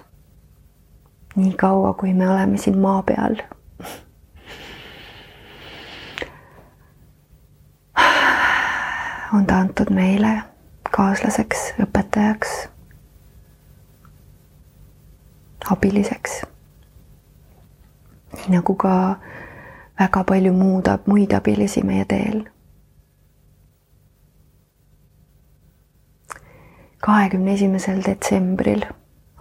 nii 1.36 1.54
kaua, 1.54 1.94
kui 1.94 2.14
me 2.14 2.30
oleme 2.30 2.58
siin 2.58 2.78
maa 2.78 3.02
peal 3.02 3.36
on 9.34 9.46
ta 9.46 9.58
antud 9.58 9.90
meile 9.90 10.42
kaaslaseks, 10.90 11.74
õpetajaks, 11.82 12.68
abiliseks. 15.70 16.42
nii 18.36 18.56
nagu 18.56 18.74
ka 18.74 18.94
väga 19.98 20.24
palju 20.24 20.52
muud, 20.52 20.88
muid 21.06 21.32
abilisi 21.32 21.82
meie 21.82 22.04
teel. 22.04 22.44
kahekümne 26.98 27.52
esimesel 27.54 28.00
detsembril 28.04 28.82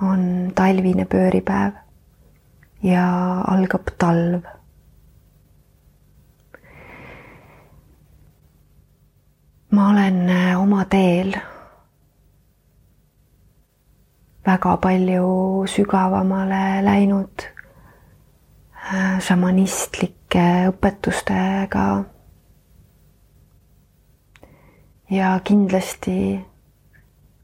on 0.01 0.51
talvine 0.55 1.05
pööripäev 1.09 1.73
ja 2.85 3.07
algab 3.49 3.89
talv 3.97 4.45
ma 9.71 9.89
olen 9.89 10.29
äh, 10.29 10.61
oma 10.61 10.85
teel 10.85 11.33
väga 14.45 14.77
palju 14.77 15.65
sügavamale 15.67 16.81
läinud 16.85 17.56
šamanistlike 19.23 20.45
õpetustega. 20.71 21.87
ja 25.09 25.39
kindlasti, 25.43 26.45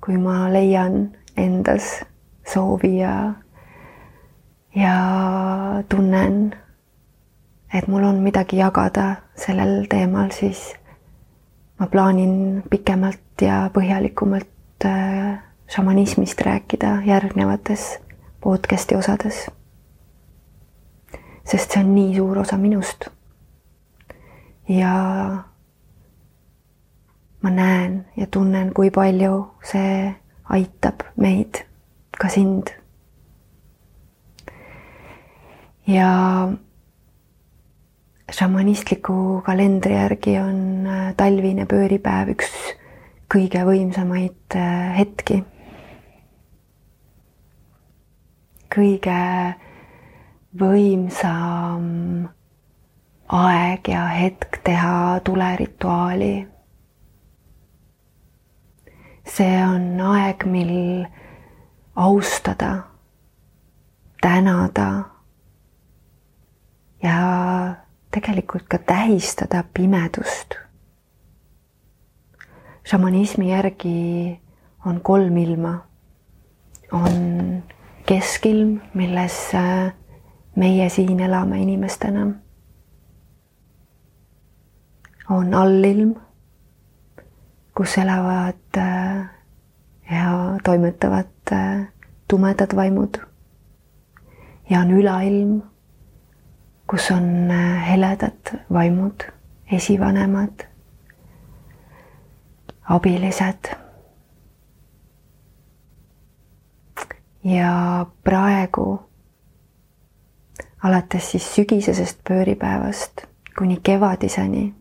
kui 0.04 0.18
ma 0.20 0.50
leian 0.52 1.14
endas 1.40 2.04
soovi 2.48 2.98
ja, 3.00 3.34
ja 4.76 4.96
tunnen, 5.90 6.56
et 7.74 7.88
mul 7.88 8.04
on 8.04 8.20
midagi 8.24 8.60
jagada 8.60 9.16
sellel 9.40 9.88
teemal, 9.90 10.30
siis 10.36 10.74
ma 11.80 11.88
plaanin 11.88 12.64
pikemalt 12.70 13.42
ja 13.42 13.70
põhjalikumalt 13.74 14.86
äh, 14.86 15.40
šamanismist 15.68 16.42
rääkida 16.42 17.00
järgnevates 17.08 17.98
podcast'i 18.44 18.96
osades. 19.00 19.48
Sest 21.44 21.72
see 21.72 21.84
on 21.84 21.94
nii 21.96 22.16
suur 22.16 22.38
osa 22.44 22.58
minust. 22.58 23.10
ja 24.70 24.94
ma 27.44 27.50
näen 27.50 28.06
ja 28.18 28.28
tunnen, 28.32 28.74
kui 28.74 28.92
palju 28.92 29.36
see 29.72 30.14
aitab 30.50 31.04
meid, 31.20 31.64
ka 32.20 32.30
sind. 32.30 32.72
ja 35.88 36.10
šamanistliku 38.32 39.42
kalendri 39.46 39.94
järgi 39.94 40.38
on 40.40 40.88
äh, 40.88 41.10
talvine 41.18 41.66
pööripäev 41.70 42.32
üks 42.34 42.54
kõige 43.34 43.66
võimsamaid 43.68 44.56
äh, 44.56 44.94
hetki. 44.98 45.44
kõige 48.74 49.18
võimsam 50.60 51.86
aeg 53.34 53.88
ja 53.90 54.06
hetk 54.14 54.60
teha 54.64 55.20
tulerituaali. 55.26 56.48
see 59.26 59.64
on 59.66 60.02
aeg, 60.02 60.44
mil 60.46 61.06
austada, 61.96 62.84
tänada 64.22 65.04
ja 67.04 67.76
tegelikult 68.12 68.68
ka 68.70 68.78
tähistada 68.78 69.64
pimedust. 69.74 70.56
šamanismi 72.84 73.50
järgi 73.50 74.40
on 74.86 75.02
kolm 75.02 75.38
ilma. 75.38 75.86
on 76.92 77.64
keskilm, 78.06 78.82
milles 78.94 79.52
meie 80.56 80.90
siin 80.90 81.20
elame 81.20 81.62
inimestena. 81.62 82.28
on 85.30 85.54
allilm, 85.54 86.16
kus 87.76 87.98
elavad 87.98 88.78
äh, 88.78 89.30
ja 90.12 90.58
toimetavad 90.64 91.52
äh, 91.52 91.88
tumedad 92.28 92.76
vaimud. 92.76 93.18
ja 94.70 94.80
on 94.80 94.92
ülailm 94.92 95.62
kus 96.88 97.12
on 97.12 97.52
äh, 97.52 97.90
heledad 97.90 98.60
vaimud, 98.74 99.24
esivanemad, 99.72 100.68
abilised. 102.84 103.76
ja 107.44 108.06
praegu 108.24 109.02
alates 110.84 111.32
siis 111.32 111.46
sügisesest 111.56 112.20
pööripäevast 112.28 113.26
kuni 113.58 113.80
kevadiseni. 113.84 114.74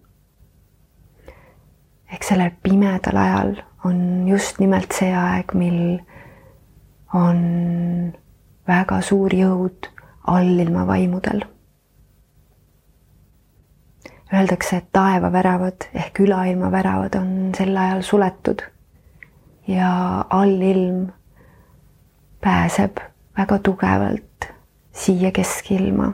Ehk 2.12 2.24
sellel 2.26 2.50
pimedal 2.62 3.16
ajal 3.16 3.54
on 3.84 4.28
just 4.28 4.58
nimelt 4.60 4.92
see 4.92 5.12
aeg, 5.16 5.54
mil 5.54 6.00
on 7.14 7.40
väga 8.68 9.00
suur 9.04 9.32
jõud 9.34 9.88
allilma 10.26 10.86
vaimudel. 10.86 11.44
Öeldakse, 14.32 14.78
et 14.80 14.88
taevaväravad 14.96 15.88
ehk 15.92 16.22
ülailma 16.24 16.70
väravad 16.72 17.16
on 17.20 17.32
sel 17.56 17.76
ajal 17.76 18.00
suletud 18.06 18.62
ja 19.68 19.90
allilm 20.30 21.10
pääseb 22.40 23.02
väga 23.38 23.58
tugevalt 23.58 24.31
siia 24.92 25.32
keskilma. 25.32 26.12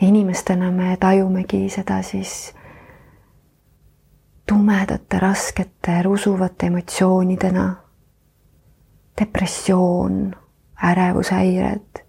ja 0.00 0.08
inimestena 0.08 0.70
me 0.70 0.96
tajumegi 1.00 1.68
seda 1.68 2.02
siis 2.02 2.54
tumedate, 4.46 5.18
raskete, 5.18 6.02
rusuvate 6.02 6.66
emotsioonidena. 6.66 7.76
depressioon, 9.20 10.34
ärevushäired 10.84 12.02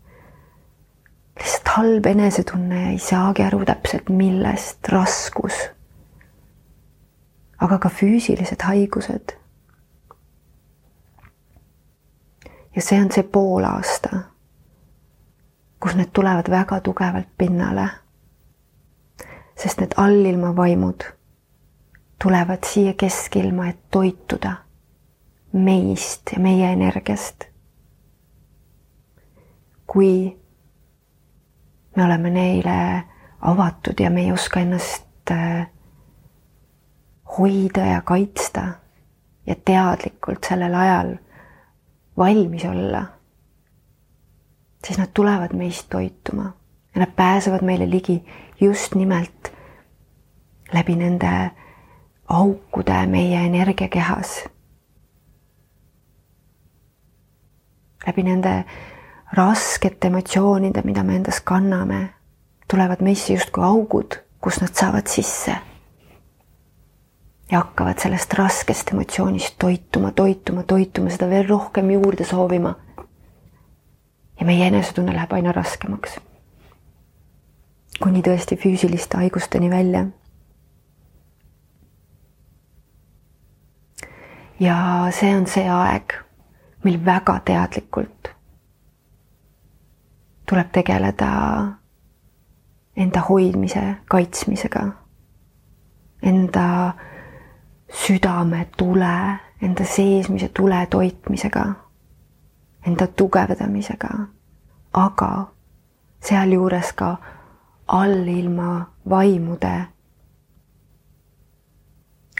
lihtsalt 1.40 1.68
halb 1.68 2.06
enesetunne 2.06 2.82
ja 2.82 2.90
ei 2.90 3.00
saagi 3.00 3.44
aru 3.44 3.66
täpselt, 3.66 4.10
millest, 4.10 4.88
raskus. 4.88 5.54
aga 7.60 7.78
ka 7.80 7.90
füüsilised 7.90 8.64
haigused. 8.64 9.36
ja 12.76 12.82
see 12.82 13.02
on 13.02 13.12
see 13.12 13.24
poolaasta, 13.24 14.18
kus 15.84 15.96
need 15.96 16.14
tulevad 16.14 16.50
väga 16.50 16.80
tugevalt 16.82 17.28
pinnale. 17.38 17.90
sest 19.56 19.80
need 19.80 19.92
allilma 19.98 20.56
vaimud 20.56 21.04
tulevad 22.24 22.64
siia 22.66 22.94
keskilma, 22.94 23.68
et 23.68 23.80
toituda 23.92 24.54
meist 25.54 26.32
ja 26.34 26.40
meie 26.40 26.72
energiast. 26.72 27.44
kui 29.88 30.40
me 31.96 32.04
oleme 32.04 32.30
neile 32.30 33.04
avatud 33.42 34.00
ja 34.00 34.10
me 34.10 34.22
ei 34.22 34.32
oska 34.32 34.60
ennast 34.60 35.32
äh, 35.32 35.68
hoida 37.38 37.86
ja 37.86 38.02
kaitsta 38.02 38.68
ja 39.48 39.56
teadlikult 39.66 40.48
sellel 40.50 40.76
ajal 40.76 41.16
valmis 42.18 42.66
olla, 42.66 43.06
siis 44.88 44.98
nad 44.98 45.10
tulevad 45.14 45.54
meist 45.54 45.90
toituma 45.90 46.44
ja 46.96 47.00
nad 47.00 47.12
pääsevad 47.16 47.62
meile 47.62 47.90
ligi 47.90 48.26
just 48.62 48.96
nimelt 48.96 49.54
läbi 50.74 50.96
nende 50.96 51.52
aukude 52.28 53.06
meie 53.06 53.46
energiakehas. 53.46 54.44
läbi 58.08 58.24
nende 58.24 58.66
raskete 59.34 60.08
emotsioonide, 60.08 60.82
mida 60.86 61.04
me 61.04 61.16
endas 61.16 61.42
kanname, 61.42 62.10
tulevad 62.72 63.02
meisse 63.02 63.34
justkui 63.34 63.64
augud, 63.64 64.18
kus 64.42 64.62
nad 64.62 64.74
saavad 64.74 65.08
sisse. 65.08 65.56
ja 67.52 67.60
hakkavad 67.60 68.00
sellest 68.00 68.34
raskest 68.34 68.92
emotsioonist 68.92 69.56
toituma, 69.60 70.12
toituma, 70.12 70.64
toituma, 70.64 71.10
seda 71.10 71.30
veel 71.30 71.48
rohkem 71.48 71.92
juurde 71.92 72.26
soovima. 72.26 72.76
Ja 74.44 74.48
meie 74.48 74.68
enesetunne 74.68 75.14
läheb 75.16 75.32
aina 75.32 75.52
raskemaks. 75.56 76.18
kuni 78.04 78.22
tõesti 78.22 78.58
füüsiliste 78.60 79.18
haigusteni 79.18 79.70
välja. 79.72 80.06
ja 84.60 85.08
see 85.12 85.32
on 85.36 85.48
see 85.48 85.70
aeg, 85.70 86.18
mil 86.84 87.00
väga 87.06 87.38
teadlikult 87.46 88.34
tuleb 90.50 90.72
tegeleda 90.72 91.32
enda 92.98 93.22
hoidmise, 93.30 93.96
kaitsmisega, 94.10 94.84
enda 96.22 96.68
südametule, 98.04 99.16
enda 99.62 99.86
seesmise 99.86 100.52
tule 100.54 100.86
toitmisega, 100.90 101.66
enda 102.88 103.08
tugevdamisega, 103.08 104.10
aga 104.94 105.48
sealjuures 106.24 106.94
ka 106.94 107.18
allilma 107.88 108.86
vaimude 109.10 109.86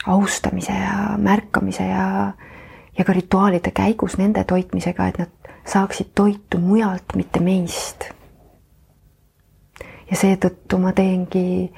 austamise 0.06 0.72
ja 0.72 1.18
märkamise 1.18 1.86
ja, 1.86 2.32
ja 2.98 3.04
ka 3.04 3.12
rituaalide 3.12 3.70
käigus 3.70 4.18
nende 4.18 4.44
toitmisega, 4.44 5.06
et 5.06 5.18
nad 5.18 5.52
saaksid 5.66 6.12
toitu 6.14 6.58
mujalt, 6.58 7.16
mitte 7.16 7.40
meist. 7.40 8.04
ja 10.10 10.16
seetõttu 10.16 10.78
ma 10.78 10.92
teengi 10.92 11.72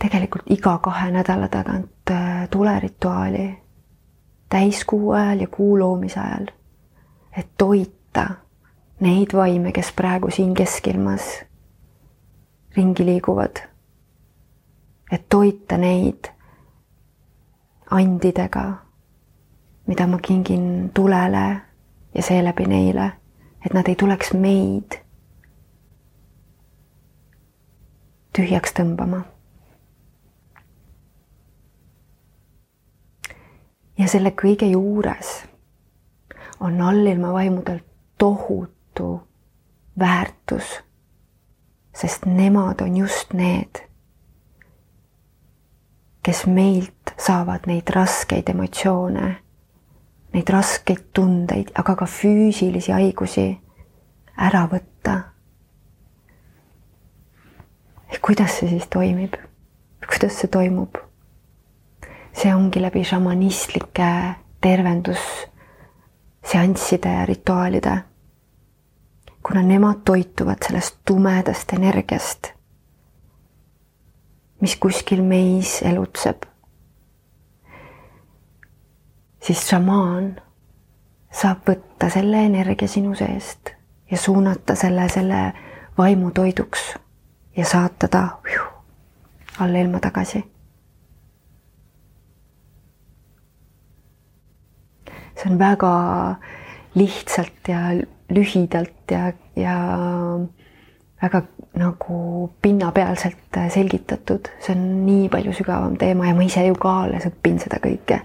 tegelikult 0.00 0.50
iga 0.52 0.78
kahe 0.78 1.10
nädala 1.10 1.48
tagant 1.48 2.10
äh, 2.10 2.48
tulerituaali 2.50 3.46
täiskuu 4.48 5.12
ajal 5.12 5.40
ja 5.40 5.46
kuu 5.46 5.78
loomise 5.78 6.20
ajal, 6.20 6.46
et 7.36 7.48
toita 7.58 8.26
neid 9.04 9.36
vaime, 9.36 9.72
kes 9.72 9.92
praegu 9.92 10.30
siin 10.30 10.54
keskilmas 10.54 11.44
ringi 12.76 13.06
liiguvad. 13.06 13.56
et 15.12 15.28
toita 15.28 15.76
neid 15.78 16.26
andidega, 17.90 18.64
mida 19.86 20.06
ma 20.06 20.18
kingin 20.18 20.90
tulele 20.94 21.60
ja 22.14 22.22
seeläbi 22.22 22.66
neile, 22.66 23.12
et 23.66 23.74
nad 23.74 23.88
ei 23.88 23.94
tuleks 23.94 24.32
meid 24.32 24.98
tühjaks 28.32 28.74
tõmbama. 28.74 29.22
ja 33.98 34.08
selle 34.08 34.30
kõige 34.30 34.66
juures 34.66 35.44
on 36.60 36.80
allilma 36.80 37.32
vaimudel 37.32 37.78
tohutu 38.18 38.73
väärtus, 39.98 40.80
sest 41.94 42.26
nemad 42.26 42.80
on 42.80 42.96
just 42.96 43.32
need, 43.32 43.82
kes 46.22 46.46
meilt 46.46 47.14
saavad 47.18 47.60
neid 47.66 47.88
raskeid 47.94 48.48
emotsioone, 48.48 49.36
neid 50.32 50.48
raskeid 50.48 50.98
tundeid, 51.12 51.70
aga 51.78 51.96
ka 51.96 52.06
füüsilisi 52.06 52.92
haigusi 52.92 53.60
ära 54.36 54.68
võtta. 54.70 55.20
kuidas 58.24 58.58
see 58.58 58.68
siis 58.68 58.86
toimib? 58.88 59.34
kuidas 60.08 60.40
see 60.40 60.48
toimub? 60.48 60.96
see 62.32 62.54
ongi 62.54 62.82
läbi 62.82 63.04
šamanistlike 63.04 64.34
tervendusseansside 64.60 67.08
ja 67.08 67.26
rituaalide. 67.26 67.98
Kuna 69.46 69.62
nemad 69.62 70.00
toituvad 70.04 70.56
sellest 70.66 70.96
tumedast 71.04 71.72
energiast, 71.72 72.48
mis 74.60 74.76
kuskil 74.76 75.22
meis 75.22 75.82
elutseb, 75.82 76.46
siis 79.44 79.68
šamaan 79.68 80.30
saab 81.34 81.68
võtta 81.68 82.08
selle 82.10 82.46
energia 82.46 82.88
sinu 82.88 83.12
seest 83.18 83.74
ja 84.10 84.18
suunata 84.18 84.74
selle 84.78 85.08
selle 85.12 85.40
vaimu 85.98 86.30
toiduks 86.30 86.94
ja 87.56 87.66
saata 87.66 88.08
ta 88.08 88.24
alla 89.60 89.78
ilma 89.78 90.00
tagasi. 90.00 90.44
See 95.34 95.50
on 95.50 95.58
väga 95.58 95.94
lihtsalt 96.94 97.68
ja 97.68 97.80
lühidalt 98.30 99.10
ja, 99.10 99.32
ja 99.56 99.76
väga 101.22 101.42
nagu 101.78 102.50
pinnapealselt 102.62 103.58
selgitatud, 103.72 104.48
see 104.60 104.74
on 104.76 104.84
nii 105.06 105.28
palju 105.32 105.54
sügavam 105.56 105.96
teema 105.98 106.28
ja 106.28 106.36
ma 106.36 106.46
ise 106.46 106.66
ju 106.66 106.76
ka 106.80 106.94
alles 107.06 107.26
õpin 107.30 107.58
seda 107.62 107.80
kõike. 107.82 108.20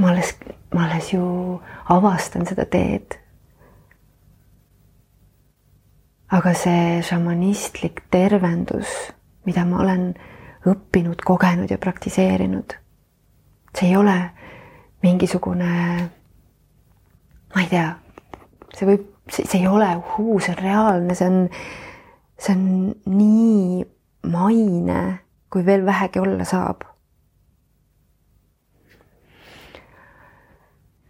ma 0.00 0.10
alles, 0.10 0.34
ma 0.74 0.86
alles 0.86 1.12
ju 1.12 1.24
avastan 1.88 2.46
seda 2.46 2.64
teed. 2.64 3.18
aga 6.30 6.52
see 6.54 7.00
šamanistlik 7.02 8.04
tervendus, 8.10 8.86
mida 9.44 9.64
ma 9.66 9.80
olen 9.82 10.12
õppinud, 10.66 11.24
kogenud 11.26 11.70
ja 11.70 11.78
praktiseerinud, 11.78 12.76
see 13.74 13.88
ei 13.88 13.96
ole 13.96 14.16
mingisugune, 15.02 16.10
ma 17.54 17.64
ei 17.64 17.70
tea, 17.70 17.88
see 18.74 18.86
võib, 18.88 19.08
see 19.30 19.58
ei 19.60 19.66
ole 19.70 19.88
uhuu, 19.96 20.38
see 20.42 20.54
on 20.54 20.62
reaalne, 20.62 21.16
see 21.18 21.30
on, 21.30 21.40
see 22.38 22.54
on 22.54 22.62
nii 23.16 23.82
maine, 24.30 25.02
kui 25.50 25.66
veel 25.66 25.84
vähegi 25.86 26.22
olla 26.22 26.46
saab. 26.48 26.86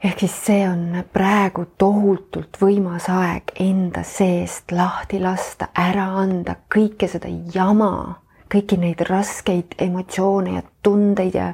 ehk 0.00 0.22
siis 0.22 0.32
see 0.46 0.60
on 0.64 1.02
praegu 1.12 1.66
tohutult 1.78 2.56
võimas 2.56 3.10
aeg 3.12 3.50
enda 3.60 4.00
seest 4.00 4.72
lahti 4.72 5.20
lasta, 5.20 5.68
ära 5.76 6.06
anda 6.22 6.54
kõike 6.72 7.04
seda 7.04 7.28
jama, 7.28 8.16
kõiki 8.48 8.78
neid 8.80 9.04
raskeid 9.04 9.76
emotsioone 9.76 10.54
ja 10.56 10.62
tundeid 10.82 11.36
ja, 11.36 11.50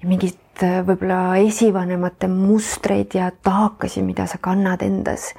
ja 0.00 0.08
mingit 0.08 0.40
Äh, 0.60 0.82
võib-olla 0.84 1.38
esivanemate 1.40 2.28
mustreid 2.28 3.14
ja 3.16 3.30
taakasi, 3.32 4.02
mida 4.04 4.26
sa 4.26 4.38
kannad 4.38 4.82
endas. 4.82 5.32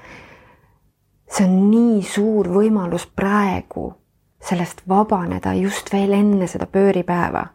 see 1.34 1.46
on 1.46 1.70
nii 1.72 2.02
suur 2.06 2.48
võimalus 2.54 3.08
praegu 3.10 3.88
sellest 4.42 4.84
vabaneda 4.90 5.54
just 5.58 5.90
veel 5.94 6.14
enne 6.14 6.48
seda 6.48 6.68
pööripäeva, 6.70 7.46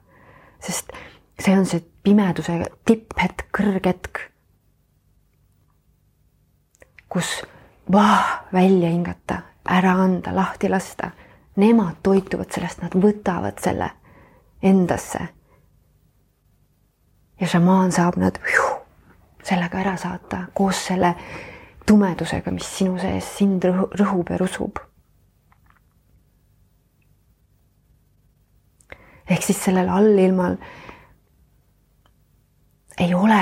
sest 0.59 0.91
see 1.39 1.55
on 1.55 1.67
see 1.67 1.85
pimeduse 2.03 2.57
tipphetk, 2.85 3.47
kõrghetk, 3.55 4.19
kus 7.09 7.45
vah, 7.93 8.49
välja 8.53 8.91
hingata, 8.91 9.43
ära 9.65 9.93
anda, 10.03 10.35
lahti 10.35 10.69
lasta. 10.69 11.11
Nemad 11.57 12.03
toituvad 12.03 12.51
sellest, 12.55 12.83
nad 12.83 12.95
võtavad 12.95 13.59
selle 13.63 13.91
endasse 14.63 15.29
ja 17.41 17.47
šamaan 17.47 17.93
saab 17.93 18.19
nad 18.19 18.39
sellega 19.45 19.81
ära 19.81 19.97
saata 19.97 20.47
koos 20.55 20.81
selle 20.91 21.15
tumedusega, 21.89 22.53
mis 22.53 22.69
sinu 22.79 22.99
sees 23.01 23.29
sind 23.39 23.65
rõhub 23.65 24.33
ja 24.33 24.39
rusub. 24.41 24.83
ehk 29.29 29.43
siis 29.45 29.59
sellel 29.61 29.91
allilmal 29.93 30.55
ei 33.05 33.11
ole, 33.15 33.41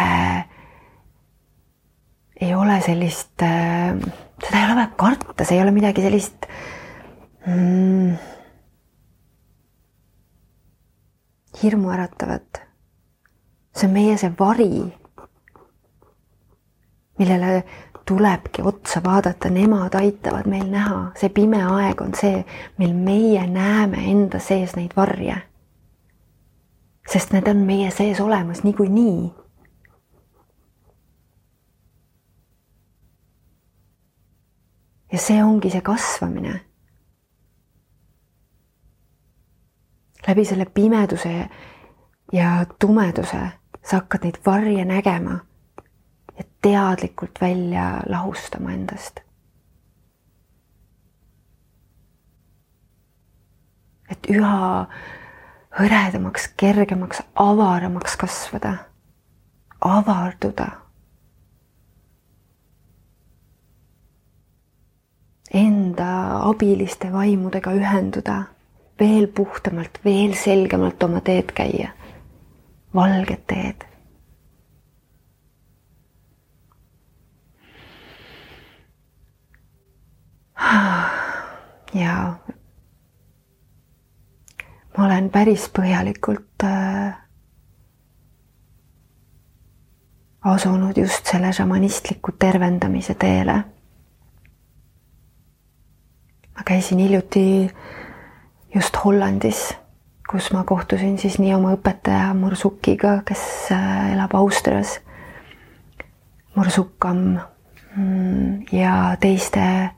ei 2.40 2.54
ole 2.58 2.80
sellist 2.82 3.44
äh,, 3.46 3.94
seda 4.42 4.58
ei 4.58 4.64
ole 4.64 4.74
vaja 4.80 4.90
karta, 4.98 5.46
see 5.46 5.54
ei 5.54 5.62
ole 5.62 5.70
midagi 5.76 6.02
sellist 6.02 6.48
mm, 7.46 8.16
hirmuäratavat 11.62 12.65
see 13.76 13.88
on 13.88 13.92
meie 13.92 14.16
see 14.16 14.32
vari, 14.38 14.84
millele 17.18 17.64
tulebki 18.06 18.62
otsa 18.62 19.00
vaadata, 19.04 19.50
nemad 19.50 19.94
aitavad 19.94 20.46
meil 20.46 20.68
näha, 20.70 21.10
see 21.18 21.28
pime 21.28 21.60
aeg 21.64 22.00
on 22.00 22.14
see, 22.14 22.44
mil 22.78 22.94
meie 22.94 23.46
näeme 23.50 24.04
enda 24.12 24.38
sees 24.38 24.76
neid 24.76 24.96
varje. 24.96 25.36
sest 27.06 27.32
need 27.32 27.46
on 27.48 27.56
meie 27.66 27.90
sees 27.90 28.20
olemas 28.20 28.62
niikuinii. 28.62 29.34
ja 35.12 35.18
see 35.18 35.42
ongi 35.44 35.70
see 35.70 35.80
kasvamine. 35.80 36.60
läbi 40.28 40.44
selle 40.44 40.64
pimeduse 40.64 41.48
ja 42.32 42.66
tumeduse 42.78 43.38
sa 43.86 44.00
hakkad 44.00 44.26
neid 44.26 44.40
varje 44.46 44.84
nägema 44.84 45.38
ja 46.38 46.44
teadlikult 46.62 47.40
välja 47.40 48.00
lahustama 48.06 48.72
endast. 48.74 49.26
et 54.10 54.28
üha 54.30 54.86
hõredamaks, 55.76 56.48
kergemaks, 56.56 57.22
avaramaks 57.34 58.14
kasvada, 58.20 58.72
avarduda. 59.82 60.68
Enda 65.56 66.10
abiliste 66.46 67.10
vaimudega 67.12 67.74
ühenduda, 67.74 68.38
veel 69.00 69.26
puhtamalt, 69.26 69.98
veel 70.04 70.34
selgemalt 70.38 71.02
oma 71.02 71.22
teed 71.24 71.50
käia 71.56 71.95
valget 72.94 73.46
teed. 73.46 73.84
ja 82.02 82.34
ma 84.96 85.04
olen 85.04 85.30
päris 85.30 85.68
põhjalikult 85.76 86.64
äh, 86.64 87.14
asunud 90.46 90.96
just 90.96 91.26
selle 91.26 91.52
šamanistliku 91.52 92.32
tervendamise 92.38 93.14
teele. 93.14 93.56
ma 96.56 96.62
käisin 96.64 96.98
hiljuti 96.98 97.70
just 98.74 98.96
Hollandis 99.04 99.74
kus 100.30 100.50
ma 100.52 100.64
kohtusin 100.64 101.18
siis 101.18 101.38
nii 101.38 101.54
oma 101.54 101.74
õpetaja 101.76 102.34
Mursukiga, 102.34 103.20
kes 103.26 103.42
äh, 103.74 104.12
elab 104.14 104.34
Austrias, 104.34 105.00
Mursukam 106.56 107.38
mm, 107.96 108.66
ja 108.72 109.16
teiste 109.20 109.90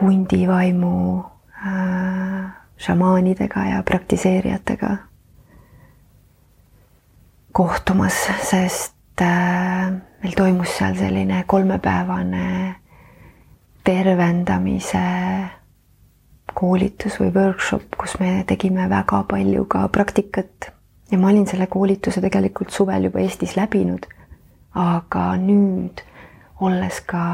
hundivaimu 0.00 1.22
äh, 1.66 2.50
šamaanidega 2.76 3.64
ja 3.70 3.82
praktiseerijatega 3.86 4.96
kohtumas, 7.52 8.26
sest 8.42 9.22
äh, 9.22 9.92
meil 10.22 10.36
toimus 10.36 10.76
seal 10.76 10.98
selline 10.98 11.44
kolmepäevane 11.46 12.74
tervendamise 13.84 15.02
koolitus 16.62 17.18
või 17.18 17.32
workshop, 17.34 17.98
kus 17.98 18.14
me 18.20 18.44
tegime 18.46 18.86
väga 18.90 19.24
palju 19.28 19.66
ka 19.70 19.88
praktikat 19.90 20.70
ja 21.10 21.18
ma 21.18 21.32
olin 21.32 21.46
selle 21.46 21.66
koolituse 21.66 22.22
tegelikult 22.22 22.70
suvel 22.70 23.08
juba 23.08 23.20
Eestis 23.20 23.56
läbinud. 23.58 24.06
aga 24.72 25.22
nüüd, 25.36 26.00
olles 26.64 27.00
ka 27.04 27.24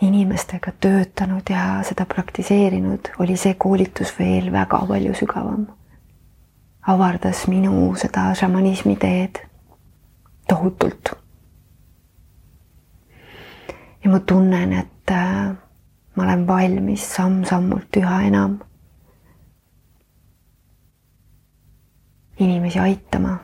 inimestega 0.00 0.72
töötanud 0.80 1.50
ja 1.50 1.82
seda 1.84 2.06
praktiseerinud, 2.08 3.10
oli 3.18 3.36
see 3.36 3.52
koolitus 3.58 4.14
veel 4.18 4.48
väga 4.52 4.80
palju 4.88 5.14
sügavam. 5.14 5.66
avardas 6.86 7.46
minu 7.50 7.92
seda 7.98 8.30
šamanismi 8.34 8.96
teed 8.96 9.42
tohutult. 10.48 11.12
ja 14.04 14.10
ma 14.10 14.20
tunnen, 14.20 14.72
et 14.72 15.10
äh, 15.10 15.65
ma 16.16 16.24
olen 16.24 16.46
valmis 16.48 17.04
samm-sammult 17.14 17.96
üha 18.00 18.22
enam 18.28 18.56
inimesi 22.38 22.80
aitama, 22.80 23.36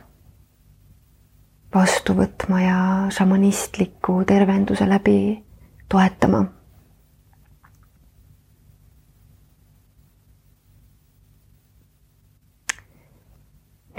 vastu 1.75 2.17
võtma 2.17 2.59
ja 2.61 2.79
šamanistliku 3.13 4.23
tervenduse 4.29 4.89
läbi 4.89 5.21
toetama. 5.89 6.45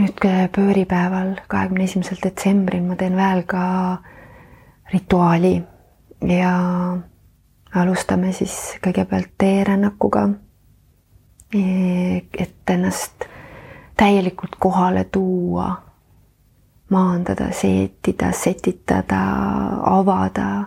nüüd 0.04 0.20
pööripäeval, 0.52 1.30
kahekümne 1.48 1.86
esimesel 1.88 2.18
detsembril 2.20 2.82
ma 2.84 2.98
teen 3.00 3.14
Väelga 3.16 3.62
rituaali 4.92 5.54
ja 6.28 6.54
alustame 7.76 8.32
siis 8.32 8.78
kõigepealt 8.86 9.34
teerännakuga. 9.38 10.30
et 11.54 12.70
ennast 12.70 13.26
täielikult 13.98 14.56
kohale 14.60 15.04
tuua, 15.04 15.84
maandada, 16.90 17.52
seetida, 17.52 18.32
setitada, 18.32 19.22
avada 19.86 20.66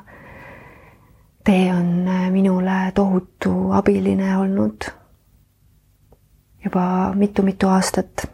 tee 1.46 1.74
on 1.74 2.08
äh, 2.08 2.30
minule 2.30 2.92
tohutu 2.94 3.72
abiline 3.72 4.38
olnud 4.38 4.84
juba 6.64 7.12
mitu-mitu 7.14 7.68
aastat, 7.68 8.26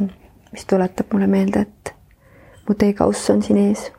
mis 0.52 0.64
tuletab 0.66 1.12
mulle 1.12 1.26
meelde, 1.26 1.60
et 1.60 1.94
mu 2.68 2.74
teekauss 2.74 3.30
on 3.30 3.42
siin 3.42 3.58
ees. 3.66 3.90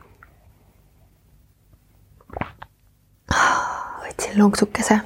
Lonksukese. 4.38 5.00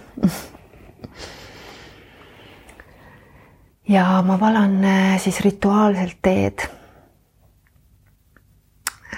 ja 3.89 4.23
ma 4.23 4.41
valan 4.41 4.85
äh, 4.85 5.21
siis 5.21 5.41
rituaalselt 5.41 6.19
teed. 6.23 6.59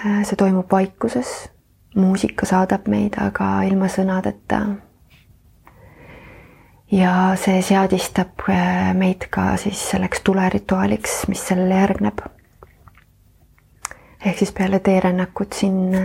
Äh, 0.05 0.23
see 0.23 0.35
toimub 0.37 0.71
vaikuses 0.71 1.49
muusika 1.95 2.45
saadab 2.45 2.87
meid 2.87 3.19
aga 3.19 3.61
ilma 3.67 3.89
sõnadeta. 3.91 4.61
ja 6.91 7.11
see 7.39 7.61
seadistab 7.61 8.47
äh, 8.49 8.93
meid 8.95 9.27
ka 9.29 9.55
siis 9.57 9.89
selleks 9.91 10.23
tulerituaaliks, 10.23 11.27
mis 11.27 11.47
sellele 11.47 11.75
järgneb. 11.75 12.23
ehk 14.25 14.37
siis 14.37 14.51
peale 14.51 14.79
teerännakut 14.79 15.53
siin 15.53 15.97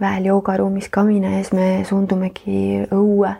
väel 0.00 0.24
joogaruumis 0.24 0.88
kamina 0.88 1.36
ees 1.38 1.52
me 1.52 1.84
suundumegi 1.88 2.86
õue 2.90 3.34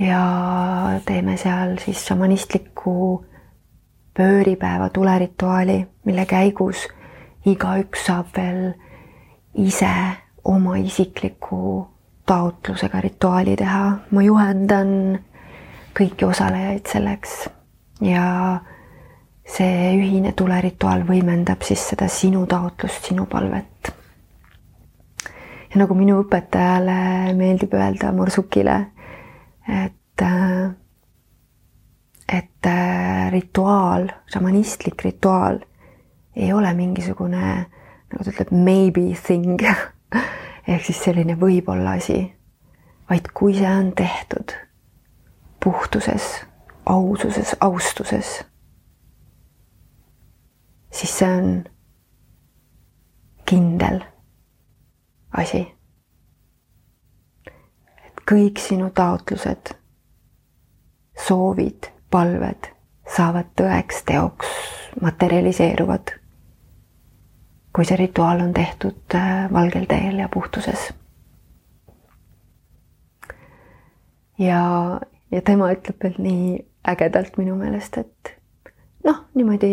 ja 0.00 1.00
teeme 1.06 1.36
seal 1.40 1.76
siis 1.84 2.04
šamanistliku 2.06 3.24
pööripäeva 4.16 4.88
tulerituaali, 4.88 5.86
mille 6.04 6.26
käigus 6.26 6.86
igaüks 7.46 8.06
saab 8.08 8.32
veel 8.36 8.72
ise 9.54 9.92
oma 10.44 10.76
isikliku 10.76 11.86
taotlusega 12.26 13.00
rituaali 13.00 13.56
teha, 13.56 13.84
ma 14.10 14.22
juhendan 14.22 14.90
kõiki 15.96 16.26
osalejaid 16.26 16.88
selleks 16.90 17.36
ja 18.04 18.24
see 19.46 19.92
ühine 19.96 20.32
tulerituaal 20.36 21.06
võimendab 21.08 21.62
siis 21.64 21.84
seda 21.92 22.08
sinu 22.10 22.44
taotlust, 22.50 23.06
sinu 23.10 23.26
palvet. 23.30 23.92
ja 25.70 25.80
nagu 25.80 25.94
minu 25.94 26.18
õpetajale 26.24 27.34
meeldib 27.38 27.74
öelda, 27.78 28.12
Morsukile, 28.12 28.76
et, 29.68 30.22
et 32.32 32.68
rituaal, 33.30 34.08
šamanistlik 34.32 35.02
rituaal 35.04 35.60
ei 36.36 36.52
ole 36.52 36.72
mingisugune, 36.74 37.66
nagu 38.12 38.24
ta 38.24 38.30
ütleb, 38.30 38.52
maybe 38.52 39.08
thing 39.26 39.62
ehk 40.70 40.84
siis 40.84 41.02
selline 41.08 41.36
võib-olla 41.40 41.96
asi, 42.00 42.20
vaid 43.10 43.30
kui 43.34 43.54
see 43.56 43.70
on 43.70 43.92
tehtud 43.96 44.54
puhtuses, 45.62 46.44
aususes, 46.86 47.56
austuses, 47.60 48.36
siis 50.90 51.18
see 51.18 51.30
on 51.30 51.48
kindel 53.46 54.02
asi. 55.32 55.75
Kõik 58.30 58.58
sinu 58.58 58.90
taotlused, 58.94 59.74
soovid, 61.26 61.90
palved 62.10 62.70
saavad 63.16 63.52
tõeks, 63.58 64.02
teoks, 64.06 64.46
materialiseeruvad 65.00 66.16
kui 67.76 67.84
see 67.84 67.98
rituaal 68.00 68.40
on 68.40 68.54
tehtud 68.56 69.14
äh, 69.14 69.52
valgel 69.52 69.84
teel 69.88 70.16
ja 70.18 70.28
puhtuses. 70.32 70.94
ja, 74.38 74.60
ja 75.30 75.42
tema 75.44 75.68
ütleb 75.72 76.00
veel 76.04 76.16
nii 76.20 76.56
ägedalt 76.88 77.36
minu 77.40 77.56
meelest, 77.56 77.98
et 78.00 78.32
noh, 79.04 79.22
niimoodi 79.36 79.70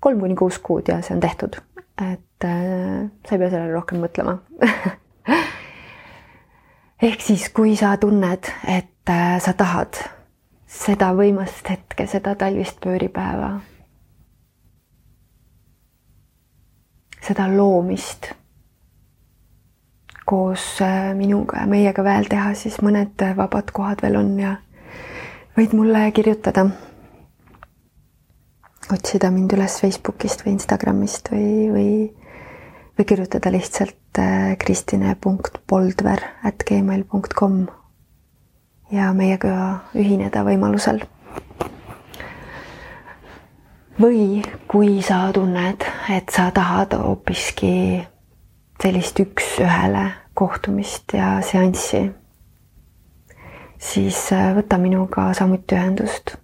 kolm 0.00 0.22
kuni 0.22 0.38
kuus 0.38 0.58
kuud 0.62 0.90
ja 0.90 1.00
see 1.02 1.16
on 1.16 1.22
tehtud, 1.22 1.58
et 2.06 2.46
äh, 2.46 3.10
sa 3.26 3.34
ei 3.34 3.42
pea 3.42 3.50
sellele 3.50 3.74
rohkem 3.74 4.02
mõtlema 4.04 4.38
ehk 7.02 7.20
siis, 7.24 7.48
kui 7.54 7.76
sa 7.76 7.96
tunned, 7.96 8.52
et 8.68 9.10
äh, 9.10 9.36
sa 9.40 9.52
tahad 9.52 9.98
seda 10.70 11.12
võimast 11.16 11.68
hetke, 11.68 12.06
seda 12.06 12.34
talvist 12.38 12.80
pööripäeva 12.80 13.58
seda 17.20 17.46
loomist 17.52 18.32
koos 20.26 20.80
äh, 20.82 21.14
minuga 21.14 21.64
ja 21.64 21.66
meiega 21.70 22.04
veel 22.06 22.28
teha, 22.30 22.52
siis 22.54 22.78
mõned 22.84 23.22
vabad 23.36 23.72
kohad 23.74 24.02
veel 24.04 24.18
on 24.20 24.30
ja 24.40 24.54
võid 25.58 25.74
mulle 25.76 26.06
kirjutada. 26.16 26.68
otsida 28.90 29.30
mind 29.30 29.52
üles 29.54 29.76
Facebookist 29.80 30.44
või 30.44 30.56
Instagramist 30.56 31.30
või, 31.30 31.50
või, 31.70 31.90
või 32.98 33.06
kirjutada 33.06 33.52
lihtsalt 33.54 33.99
äh, 34.18 34.56
kristine.poldver 34.58 36.24
at 36.44 36.64
gmail 36.66 37.04
kom 37.34 37.68
ja 38.90 39.12
meiega 39.14 39.86
ühineda 39.94 40.42
võimalusel 40.44 41.04
või 44.00 44.42
kui 44.68 45.02
sa 45.02 45.28
tunned, 45.34 45.84
et 46.10 46.30
sa 46.32 46.50
tahad 46.54 46.94
hoopiski 46.96 48.00
sellist 48.82 49.20
üks-ühele 49.20 50.06
kohtumist 50.34 51.12
ja 51.12 51.34
seanssi, 51.44 52.06
siis 53.78 54.20
äh, 54.32 54.52
võta 54.56 54.78
minuga 54.80 55.30
samuti 55.36 55.76
ühendust. 55.76 56.36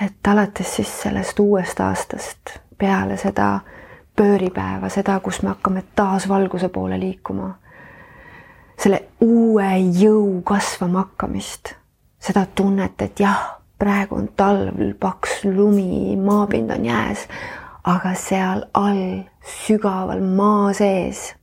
et 0.00 0.28
alates 0.28 0.76
siis 0.76 0.90
sellest 1.02 1.38
uuest 1.40 1.80
aastast, 1.80 2.58
peale 2.78 3.16
seda 3.16 3.60
pööripäeva, 4.16 4.88
seda, 4.88 5.18
kus 5.20 5.42
me 5.42 5.52
hakkame 5.54 5.84
taas 5.96 6.28
valguse 6.28 6.68
poole 6.68 6.98
liikuma, 7.00 7.50
selle 8.78 9.02
uue 9.20 9.68
jõu 9.98 10.40
kasvama 10.46 11.06
hakkamist, 11.06 11.74
seda 12.18 12.46
tunnet, 12.54 13.02
et 13.02 13.20
jah 13.20 13.64
praegu 13.78 14.16
on 14.16 14.28
talv, 14.36 14.78
paks 15.00 15.44
lumi, 15.44 16.16
maapind 16.16 16.70
on 16.70 16.84
jääs, 16.86 17.26
aga 17.84 18.14
seal 18.16 18.64
all 18.74 19.24
sügaval 19.44 20.22
maa 20.24 20.72
sees 20.72 21.34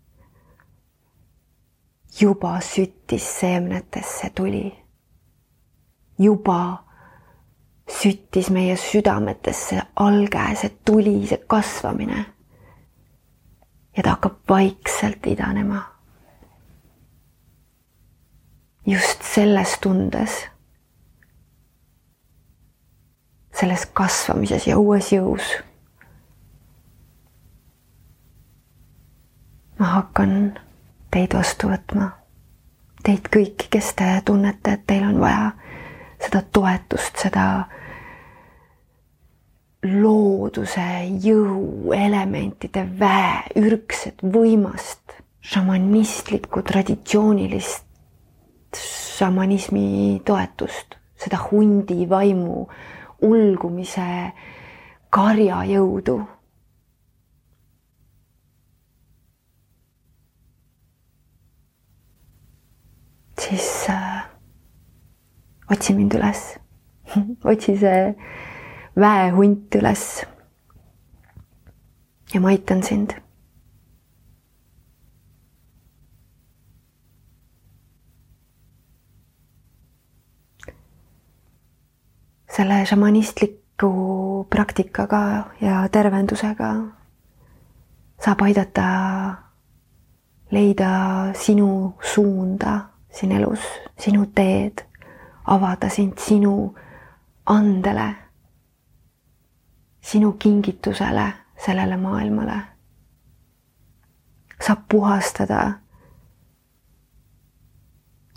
juba 2.19 2.59
süttis 2.59 3.27
seemnetesse 3.39 4.31
tuli. 4.35 4.77
juba 6.19 6.83
süttis 7.89 8.49
meie 8.49 8.75
südametesse 8.77 9.81
alge, 9.95 10.43
see 10.55 10.69
tuli, 10.85 11.27
see 11.27 11.43
kasvamine 11.47 12.25
ja 13.97 14.03
ta 14.03 14.09
hakkab 14.09 14.33
vaikselt 14.49 15.27
idanema. 15.27 15.91
just 18.87 19.21
selles 19.23 19.77
tundes, 19.81 20.47
selles 23.59 23.85
kasvamises 23.85 24.67
ja 24.67 24.77
uues 24.77 25.11
jõus. 25.11 25.51
ma 29.79 29.85
hakkan 29.85 30.59
teid 31.11 31.33
vastu 31.33 31.67
võtma, 31.67 32.11
teid 33.03 33.29
kõiki, 33.35 33.69
kes 33.69 33.93
te 33.97 34.09
tunnete, 34.25 34.73
et 34.73 34.83
teil 34.87 35.03
on 35.03 35.19
vaja 35.19 35.51
seda 36.21 36.41
toetust, 36.53 37.17
seda 37.17 37.45
looduse 39.83 40.87
jõuelementide 41.23 42.83
väe, 42.99 43.39
ürgset, 43.57 44.21
võimast, 44.21 45.15
šamanistlikku, 45.41 46.61
traditsioonilist 46.61 47.87
šamanismi 49.21 50.21
toetust, 50.25 50.95
seda 51.19 51.39
hundi 51.49 52.05
vaimu 52.09 52.67
ulgumise 53.27 54.11
karjajõudu. 55.13 56.21
siis 63.41 63.89
äh, 63.89 64.19
otsi 65.73 65.95
mind 65.97 66.13
üles 66.13 66.41
otsi 67.51 67.73
see 67.81 68.11
väehunt 68.95 69.75
üles. 69.75 70.25
ja 72.33 72.39
ma 72.39 72.47
aitan 72.47 72.83
sind 72.83 73.11
selle 82.47 82.85
šamanistliku 82.85 83.91
praktikaga 84.49 85.23
ja 85.61 85.87
tervendusega 85.91 86.71
saab 88.21 88.41
aidata 88.47 88.87
leida 90.51 90.91
sinu 91.33 91.93
suunda 92.13 92.79
siin 93.11 93.31
elus, 93.31 93.59
sinu 93.99 94.25
teed, 94.35 94.83
avada 95.45 95.89
sind 95.89 96.19
sinu 96.19 96.73
andele, 97.45 98.15
sinu 100.01 100.31
kingitusele 100.31 101.33
sellele 101.65 101.97
maailmale. 101.97 102.59
saab 104.61 104.79
puhastada 104.89 105.71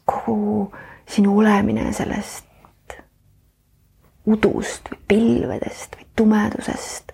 kogu 0.04 0.72
sinu 1.08 1.38
olemine 1.38 1.92
sellest 1.92 2.44
udust 4.26 4.88
või 4.88 5.00
pilvedest 5.08 5.96
või 5.96 6.06
tumedusest, 6.16 7.12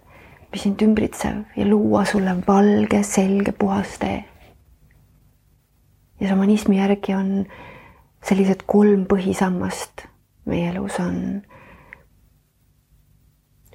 mis 0.53 0.63
sind 0.63 0.83
ümbritseb 0.83 1.57
ja 1.59 1.67
luua 1.67 2.05
sulle 2.05 2.37
valge, 2.47 3.03
selge, 3.03 3.53
puhas 3.53 3.99
tee. 3.99 4.25
ja 6.21 6.29
šamanismi 6.29 6.79
järgi 6.79 7.15
on 7.15 7.47
sellised 8.23 8.63
kolm 8.67 9.07
põhisammast 9.11 10.07
meie 10.45 10.71
elus 10.71 10.99
on 11.01 11.43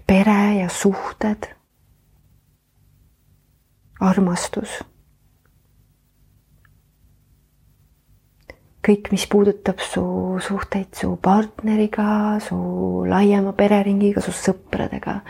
pere 0.07 0.39
ja 0.59 0.69
suhted, 0.69 1.47
armastus 3.99 4.81
kõik, 8.85 9.09
mis 9.13 9.25
puudutab 9.29 9.81
su 9.81 10.03
suhteid 10.45 10.93
su 10.97 11.15
partneriga, 11.21 12.37
su 12.43 12.57
laiema 13.09 13.55
pereringiga, 13.57 14.21
su 14.21 14.33
sõpradega. 14.35 15.21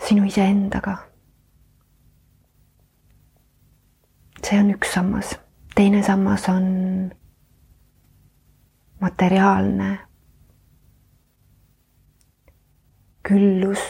sinu 0.00 0.24
iseendaga. 0.26 0.96
see 4.42 4.58
on 4.58 4.70
üks 4.72 4.90
sammas, 4.90 5.36
teine 5.76 6.02
sammas 6.02 6.48
on 6.48 6.64
materiaalne 9.00 9.90
küllus, 13.30 13.82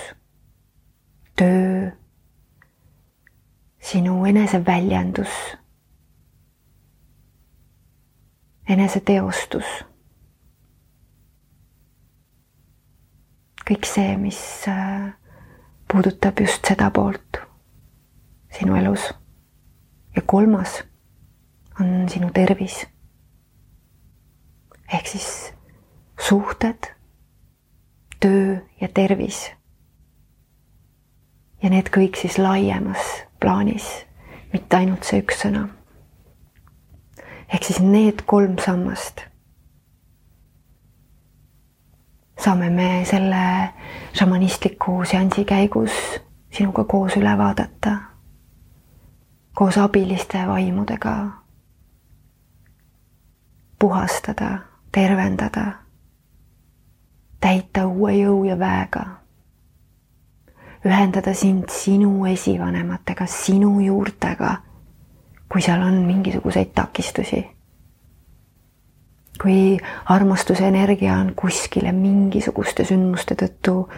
töö, 1.40 1.90
sinu 3.80 4.18
eneseväljendus 4.28 5.40
eneseteostus. 8.70 9.70
kõik 13.70 13.86
see, 13.86 14.16
mis 14.18 14.38
äh, 14.66 15.12
puudutab 15.86 16.40
just 16.42 16.66
seda 16.66 16.88
poolt 16.90 17.38
sinu 18.50 18.74
elus. 18.74 19.12
ja 20.16 20.22
kolmas 20.26 20.80
on 21.80 22.08
sinu 22.10 22.30
tervis. 22.34 22.86
ehk 24.92 25.06
siis 25.06 25.52
suhted, 26.18 26.90
töö 28.20 28.56
ja 28.80 28.88
tervis. 28.94 29.50
ja 31.62 31.70
need 31.70 31.90
kõik 31.92 32.16
siis 32.16 32.38
laiemas 32.38 33.24
plaanis, 33.40 34.06
mitte 34.52 34.76
ainult 34.76 35.04
see 35.04 35.20
üks 35.20 35.42
sõna 35.44 35.68
ehk 37.52 37.66
siis 37.66 37.80
need 37.80 38.22
kolm 38.26 38.56
sammast 38.62 39.26
saame 42.40 42.70
me 42.70 43.04
selle 43.04 43.44
šamanistliku 44.12 45.04
seansi 45.04 45.44
käigus 45.44 45.92
sinuga 46.50 46.84
koos 46.84 47.16
üle 47.16 47.32
vaadata, 47.38 47.96
koos 49.54 49.78
abiliste 49.78 50.46
vaimudega 50.46 51.16
puhastada, 53.78 54.58
tervendada, 54.92 55.64
täita 57.40 57.86
uue 57.86 58.16
jõu 58.16 58.44
ja 58.44 58.58
väega, 58.58 59.04
ühendada 60.86 61.34
sind 61.34 61.68
sinu 61.72 62.26
esivanematega, 62.26 63.26
sinu 63.26 63.78
juurtega 63.80 64.56
kui 65.52 65.62
seal 65.62 65.82
on 65.82 65.94
mingisuguseid 65.94 66.70
takistusi. 66.74 67.50
kui 69.42 69.78
armastuse 70.04 70.68
energia 70.68 71.14
on 71.16 71.32
kuskile 71.36 71.92
mingisuguste 71.92 72.84
sündmuste 72.84 73.34
tõttu 73.34 73.88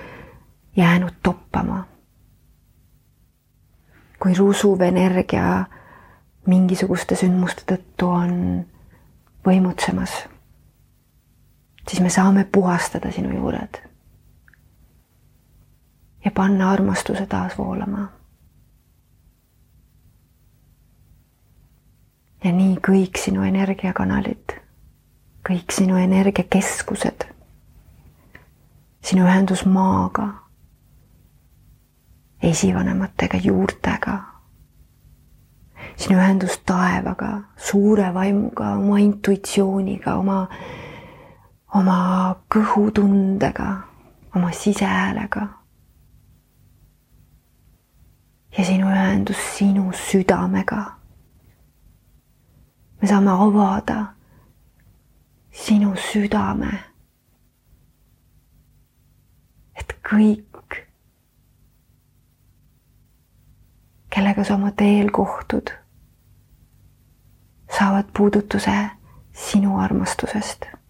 jäänud 0.77 1.15
toppama. 1.23 1.85
kui 4.23 4.35
rusuv 4.35 4.81
energia 4.81 5.65
mingisuguste 6.47 7.17
sündmuste 7.17 7.63
tõttu 7.75 8.09
on 8.09 8.65
võimutsemas, 9.47 10.29
siis 11.89 12.01
me 12.01 12.11
saame 12.11 12.45
puhastada 12.53 13.13
sinu 13.13 13.35
juured. 13.37 13.83
ja 16.25 16.31
panna 16.31 16.71
armastuse 16.71 17.27
taas 17.27 17.59
voolama. 17.59 18.09
ja 22.45 22.53
nii 22.53 22.77
kõik 22.89 23.19
sinu 23.19 23.43
energiakanalid, 23.43 24.57
kõik 25.49 25.71
sinu 25.73 25.97
energiakeskused, 25.97 27.27
sinu 29.03 29.27
ühendus 29.27 29.65
maaga, 29.67 30.29
esivanematega, 32.43 33.39
juurtega, 33.45 34.19
sinu 35.97 36.19
ühendus 36.19 36.59
taevaga, 36.67 37.33
suure 37.57 38.11
vaimuga, 38.15 38.75
oma 38.79 38.99
intuitsiooniga, 39.03 40.17
oma, 40.19 40.49
oma 41.75 42.37
kõhutundega, 42.55 43.77
oma 44.37 44.53
sisehäälega. 44.53 45.49
ja 48.59 48.65
sinu 48.65 48.91
ühendus 48.93 49.39
sinu 49.57 49.93
südamega 49.97 50.83
me 53.03 53.09
saame 53.09 53.31
avada 53.31 54.15
sinu 55.53 55.95
südame. 55.97 56.79
et 59.75 59.95
kõik, 60.07 60.77
kellega 64.11 64.45
sa 64.45 64.55
oma 64.55 64.71
teel 64.77 65.11
kohtud, 65.11 65.73
saavad 67.79 68.13
puudutuse 68.17 68.77
sinu 69.33 69.79
armastusest. 69.81 70.82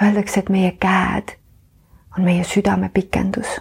Öeldakse, 0.00 0.40
et 0.40 0.48
meie 0.48 0.72
käed 0.80 1.36
on 2.18 2.24
meie 2.24 2.44
südame 2.44 2.88
pikendus. 2.88 3.60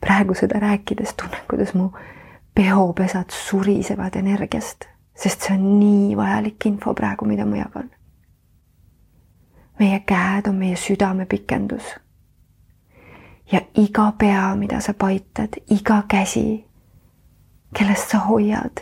praegu 0.00 0.34
seda 0.34 0.60
rääkides 0.60 1.14
tunnen, 1.14 1.40
kuidas 1.50 1.74
mu 1.74 1.90
peopesad 2.54 3.30
surisevad 3.30 4.14
energiast, 4.16 4.84
sest 5.14 5.40
see 5.40 5.54
on 5.54 5.78
nii 5.80 6.16
vajalik 6.16 6.66
info 6.66 6.94
praegu, 6.94 7.24
mida 7.24 7.46
ma 7.46 7.56
jagan. 7.56 7.90
meie 9.78 10.00
käed 10.00 10.48
on 10.48 10.54
meie 10.54 10.76
südame 10.76 11.26
pikendus. 11.26 11.94
ja 13.52 13.60
iga 13.74 14.12
pea, 14.18 14.54
mida 14.54 14.80
sa 14.80 14.94
paitad, 14.94 15.48
iga 15.70 16.02
käsi, 16.08 16.64
kellest 17.74 18.10
sa 18.10 18.18
hoiad, 18.18 18.80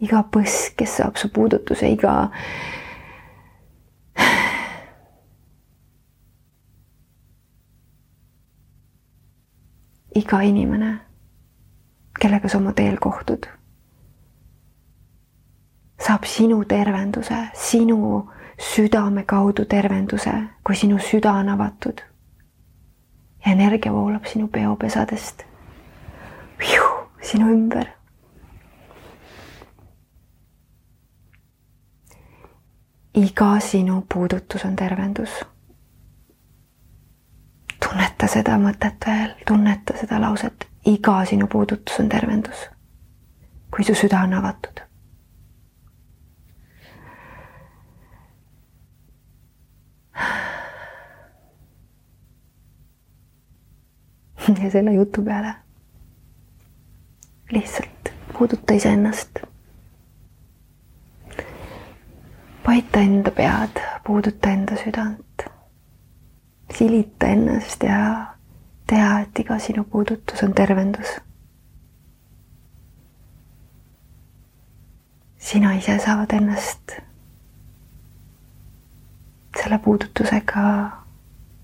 iga 0.00 0.24
põsk, 0.36 0.76
kes 0.76 0.96
saab 0.96 1.16
su 1.16 1.28
puudutuse, 1.28 1.88
iga 1.88 2.30
iga 10.16 10.40
inimene, 10.40 10.92
kellega 12.20 12.48
sa 12.48 12.58
oma 12.58 12.72
teel 12.72 12.96
kohtud, 13.00 13.46
saab 16.00 16.24
sinu 16.24 16.62
tervenduse, 16.64 17.42
sinu 17.54 18.28
südame 18.58 19.24
kaudu 19.24 19.64
tervenduse, 19.64 20.32
kui 20.64 20.76
sinu 20.76 20.98
süda 20.98 21.32
on 21.32 21.48
avatud. 21.48 22.00
ja 23.46 23.52
energia 23.52 23.92
voolab 23.92 24.24
sinu 24.26 24.48
peopesadest 24.48 25.44
sinu 27.26 27.50
ümber. 27.50 27.86
iga 33.16 33.60
sinu 33.60 34.04
puudutus 34.14 34.64
on 34.64 34.76
tervendus. 34.76 35.30
Tunneta 37.96 38.26
seda 38.28 38.58
mõtet 38.60 39.06
veel, 39.06 39.30
tunneta 39.48 39.94
seda 39.96 40.18
lauset, 40.20 40.66
iga 40.84 41.24
sinu 41.24 41.46
puudutus 41.48 42.00
on 42.00 42.08
tervendus. 42.08 42.68
kui 43.70 43.84
su 43.84 43.94
süda 43.94 44.20
on 44.24 44.32
avatud 44.34 44.80
ja 54.62 54.70
selle 54.70 54.92
jutu 54.92 55.22
peale 55.22 55.54
lihtsalt 57.50 58.12
puuduta 58.38 58.74
iseennast. 58.74 59.38
paita 62.64 63.00
enda 63.00 63.30
pead, 63.30 63.82
puuduta 64.06 64.50
enda 64.50 64.76
südant. 64.76 65.25
Silita 66.78 67.26
ennast 67.26 67.82
ja 67.82 68.26
tea, 68.86 69.20
et 69.20 69.38
iga 69.38 69.58
sinu 69.58 69.84
puudutus 69.84 70.42
on 70.42 70.54
tervendus. 70.54 71.20
sina 75.46 75.72
ise 75.78 75.98
saad 76.02 76.32
ennast 76.34 76.96
selle 79.62 79.78
puudutusega 79.78 80.62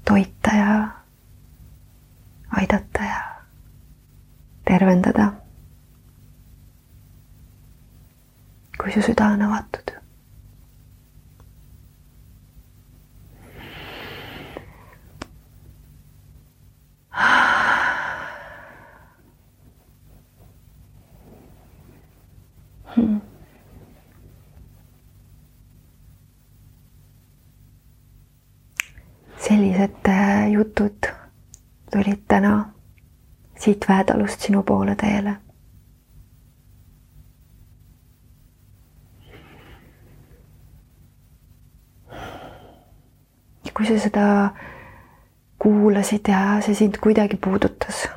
toita 0.05 0.55
ja 0.57 0.89
aidata 2.51 3.03
ja 3.03 3.23
tervendada. 4.65 5.33
kui 8.83 8.93
su 8.93 9.03
süda 9.03 9.27
on 9.27 9.43
avatud. 9.43 10.02
Hmm. 22.97 23.21
sellised 29.43 30.09
äh, 30.09 30.51
jutud 30.53 31.07
tulid 31.93 32.21
täna 32.29 32.73
siit 33.59 33.85
Väetalust 33.89 34.41
sinu 34.41 34.63
poole 34.63 34.95
teele. 34.97 35.37
ja 43.65 43.71
kui 43.77 43.87
sa 43.87 43.99
seda 44.03 44.25
kuulasid 45.63 46.29
ja 46.29 46.61
see 46.61 46.75
sind 46.75 46.99
kuidagi 47.03 47.37
puudutas, 47.37 48.09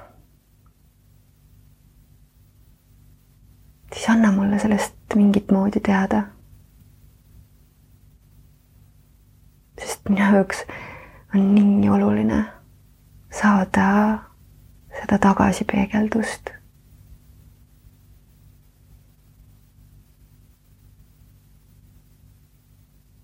siis 3.95 4.09
anna 4.09 4.31
mulle 4.31 4.59
sellest 4.59 4.95
mingit 5.15 5.51
moodi 5.51 5.79
teada. 5.79 6.23
sest 9.85 10.09
minu 10.09 10.33
jaoks 10.33 10.63
on 11.35 11.55
nii 11.55 11.89
oluline 11.89 12.45
saada 13.39 13.87
seda 14.99 15.17
tagasipeegeldust. 15.17 16.49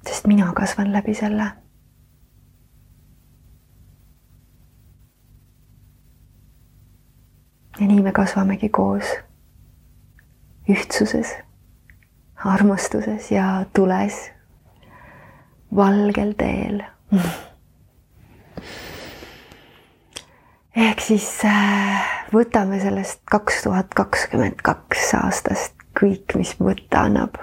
sest 0.08 0.28
mina 0.28 0.54
kasvan 0.54 0.94
läbi 0.94 1.14
selle. 1.14 1.52
ja 7.80 7.88
nii 7.88 8.02
me 8.02 8.12
kasvamegi 8.12 8.70
koos 8.70 9.31
ühtsuses, 10.70 11.34
armastuses 12.46 13.32
ja 13.32 13.66
tules, 13.74 14.18
valgel 15.76 16.34
teel 16.38 16.84
ehk 20.76 21.02
siis 21.04 21.28
äh, 21.46 22.12
võtame 22.34 22.80
sellest 22.82 23.22
kaks 23.32 23.64
tuhat 23.66 23.94
kakskümmend 23.96 24.62
kaks 24.64 25.14
aastast 25.20 25.76
kõik, 26.00 26.38
mis 26.40 26.56
võtta 26.60 27.08
annab. 27.08 27.40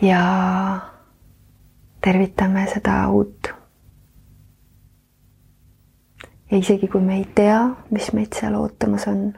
ja 0.00 0.20
tervitame 2.04 2.66
seda 2.70 3.08
uut. 3.08 3.55
Ja 6.50 6.58
isegi 6.58 6.88
kui 6.88 7.00
me 7.00 7.16
ei 7.16 7.26
tea, 7.34 7.60
mis 7.90 8.12
meid 8.12 8.36
seal 8.38 8.54
ootamas 8.54 9.06
on, 9.10 9.32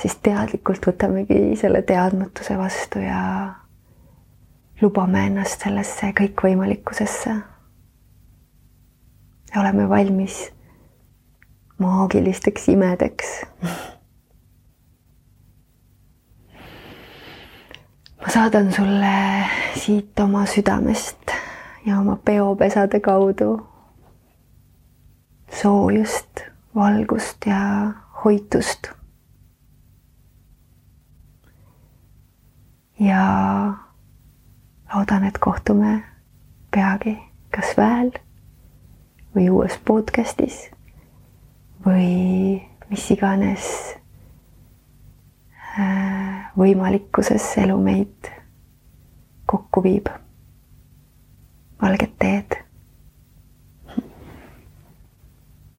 siis 0.00 0.16
teadlikult 0.22 0.86
võtamegi 0.86 1.56
selle 1.56 1.82
teadmatuse 1.82 2.58
vastu 2.58 3.02
ja 3.04 3.20
lubame 4.82 5.26
ennast 5.26 5.64
sellesse 5.64 6.12
kõikvõimalikkusesse. 6.20 7.36
oleme 9.56 9.88
valmis 9.88 10.50
maagilisteks 11.78 12.68
imedeks. 12.68 13.40
ma 18.20 18.32
saadan 18.32 18.72
sulle 18.72 19.14
siit 19.76 20.20
oma 20.20 20.46
südamest 20.46 21.30
ja 21.86 22.00
oma 22.00 22.16
peopesade 22.16 23.00
kaudu 23.00 23.73
soojust, 25.62 26.40
valgust 26.74 27.46
ja 27.46 27.92
hoitust. 28.24 28.88
ja 33.00 33.74
loodan, 34.94 35.24
et 35.24 35.38
kohtume 35.38 36.04
peagi 36.70 37.18
kas 37.50 37.74
väel 37.76 38.12
või 39.34 39.48
uues 39.50 39.74
podcastis 39.84 40.70
või 41.86 42.62
mis 42.90 43.10
iganes 43.10 43.66
äh, 45.78 46.50
võimalikkuses 46.56 47.50
elu 47.66 47.78
meid 47.82 48.30
kokku 49.46 49.82
viib. 49.82 50.08
valget 51.82 52.14
teed 52.18 52.63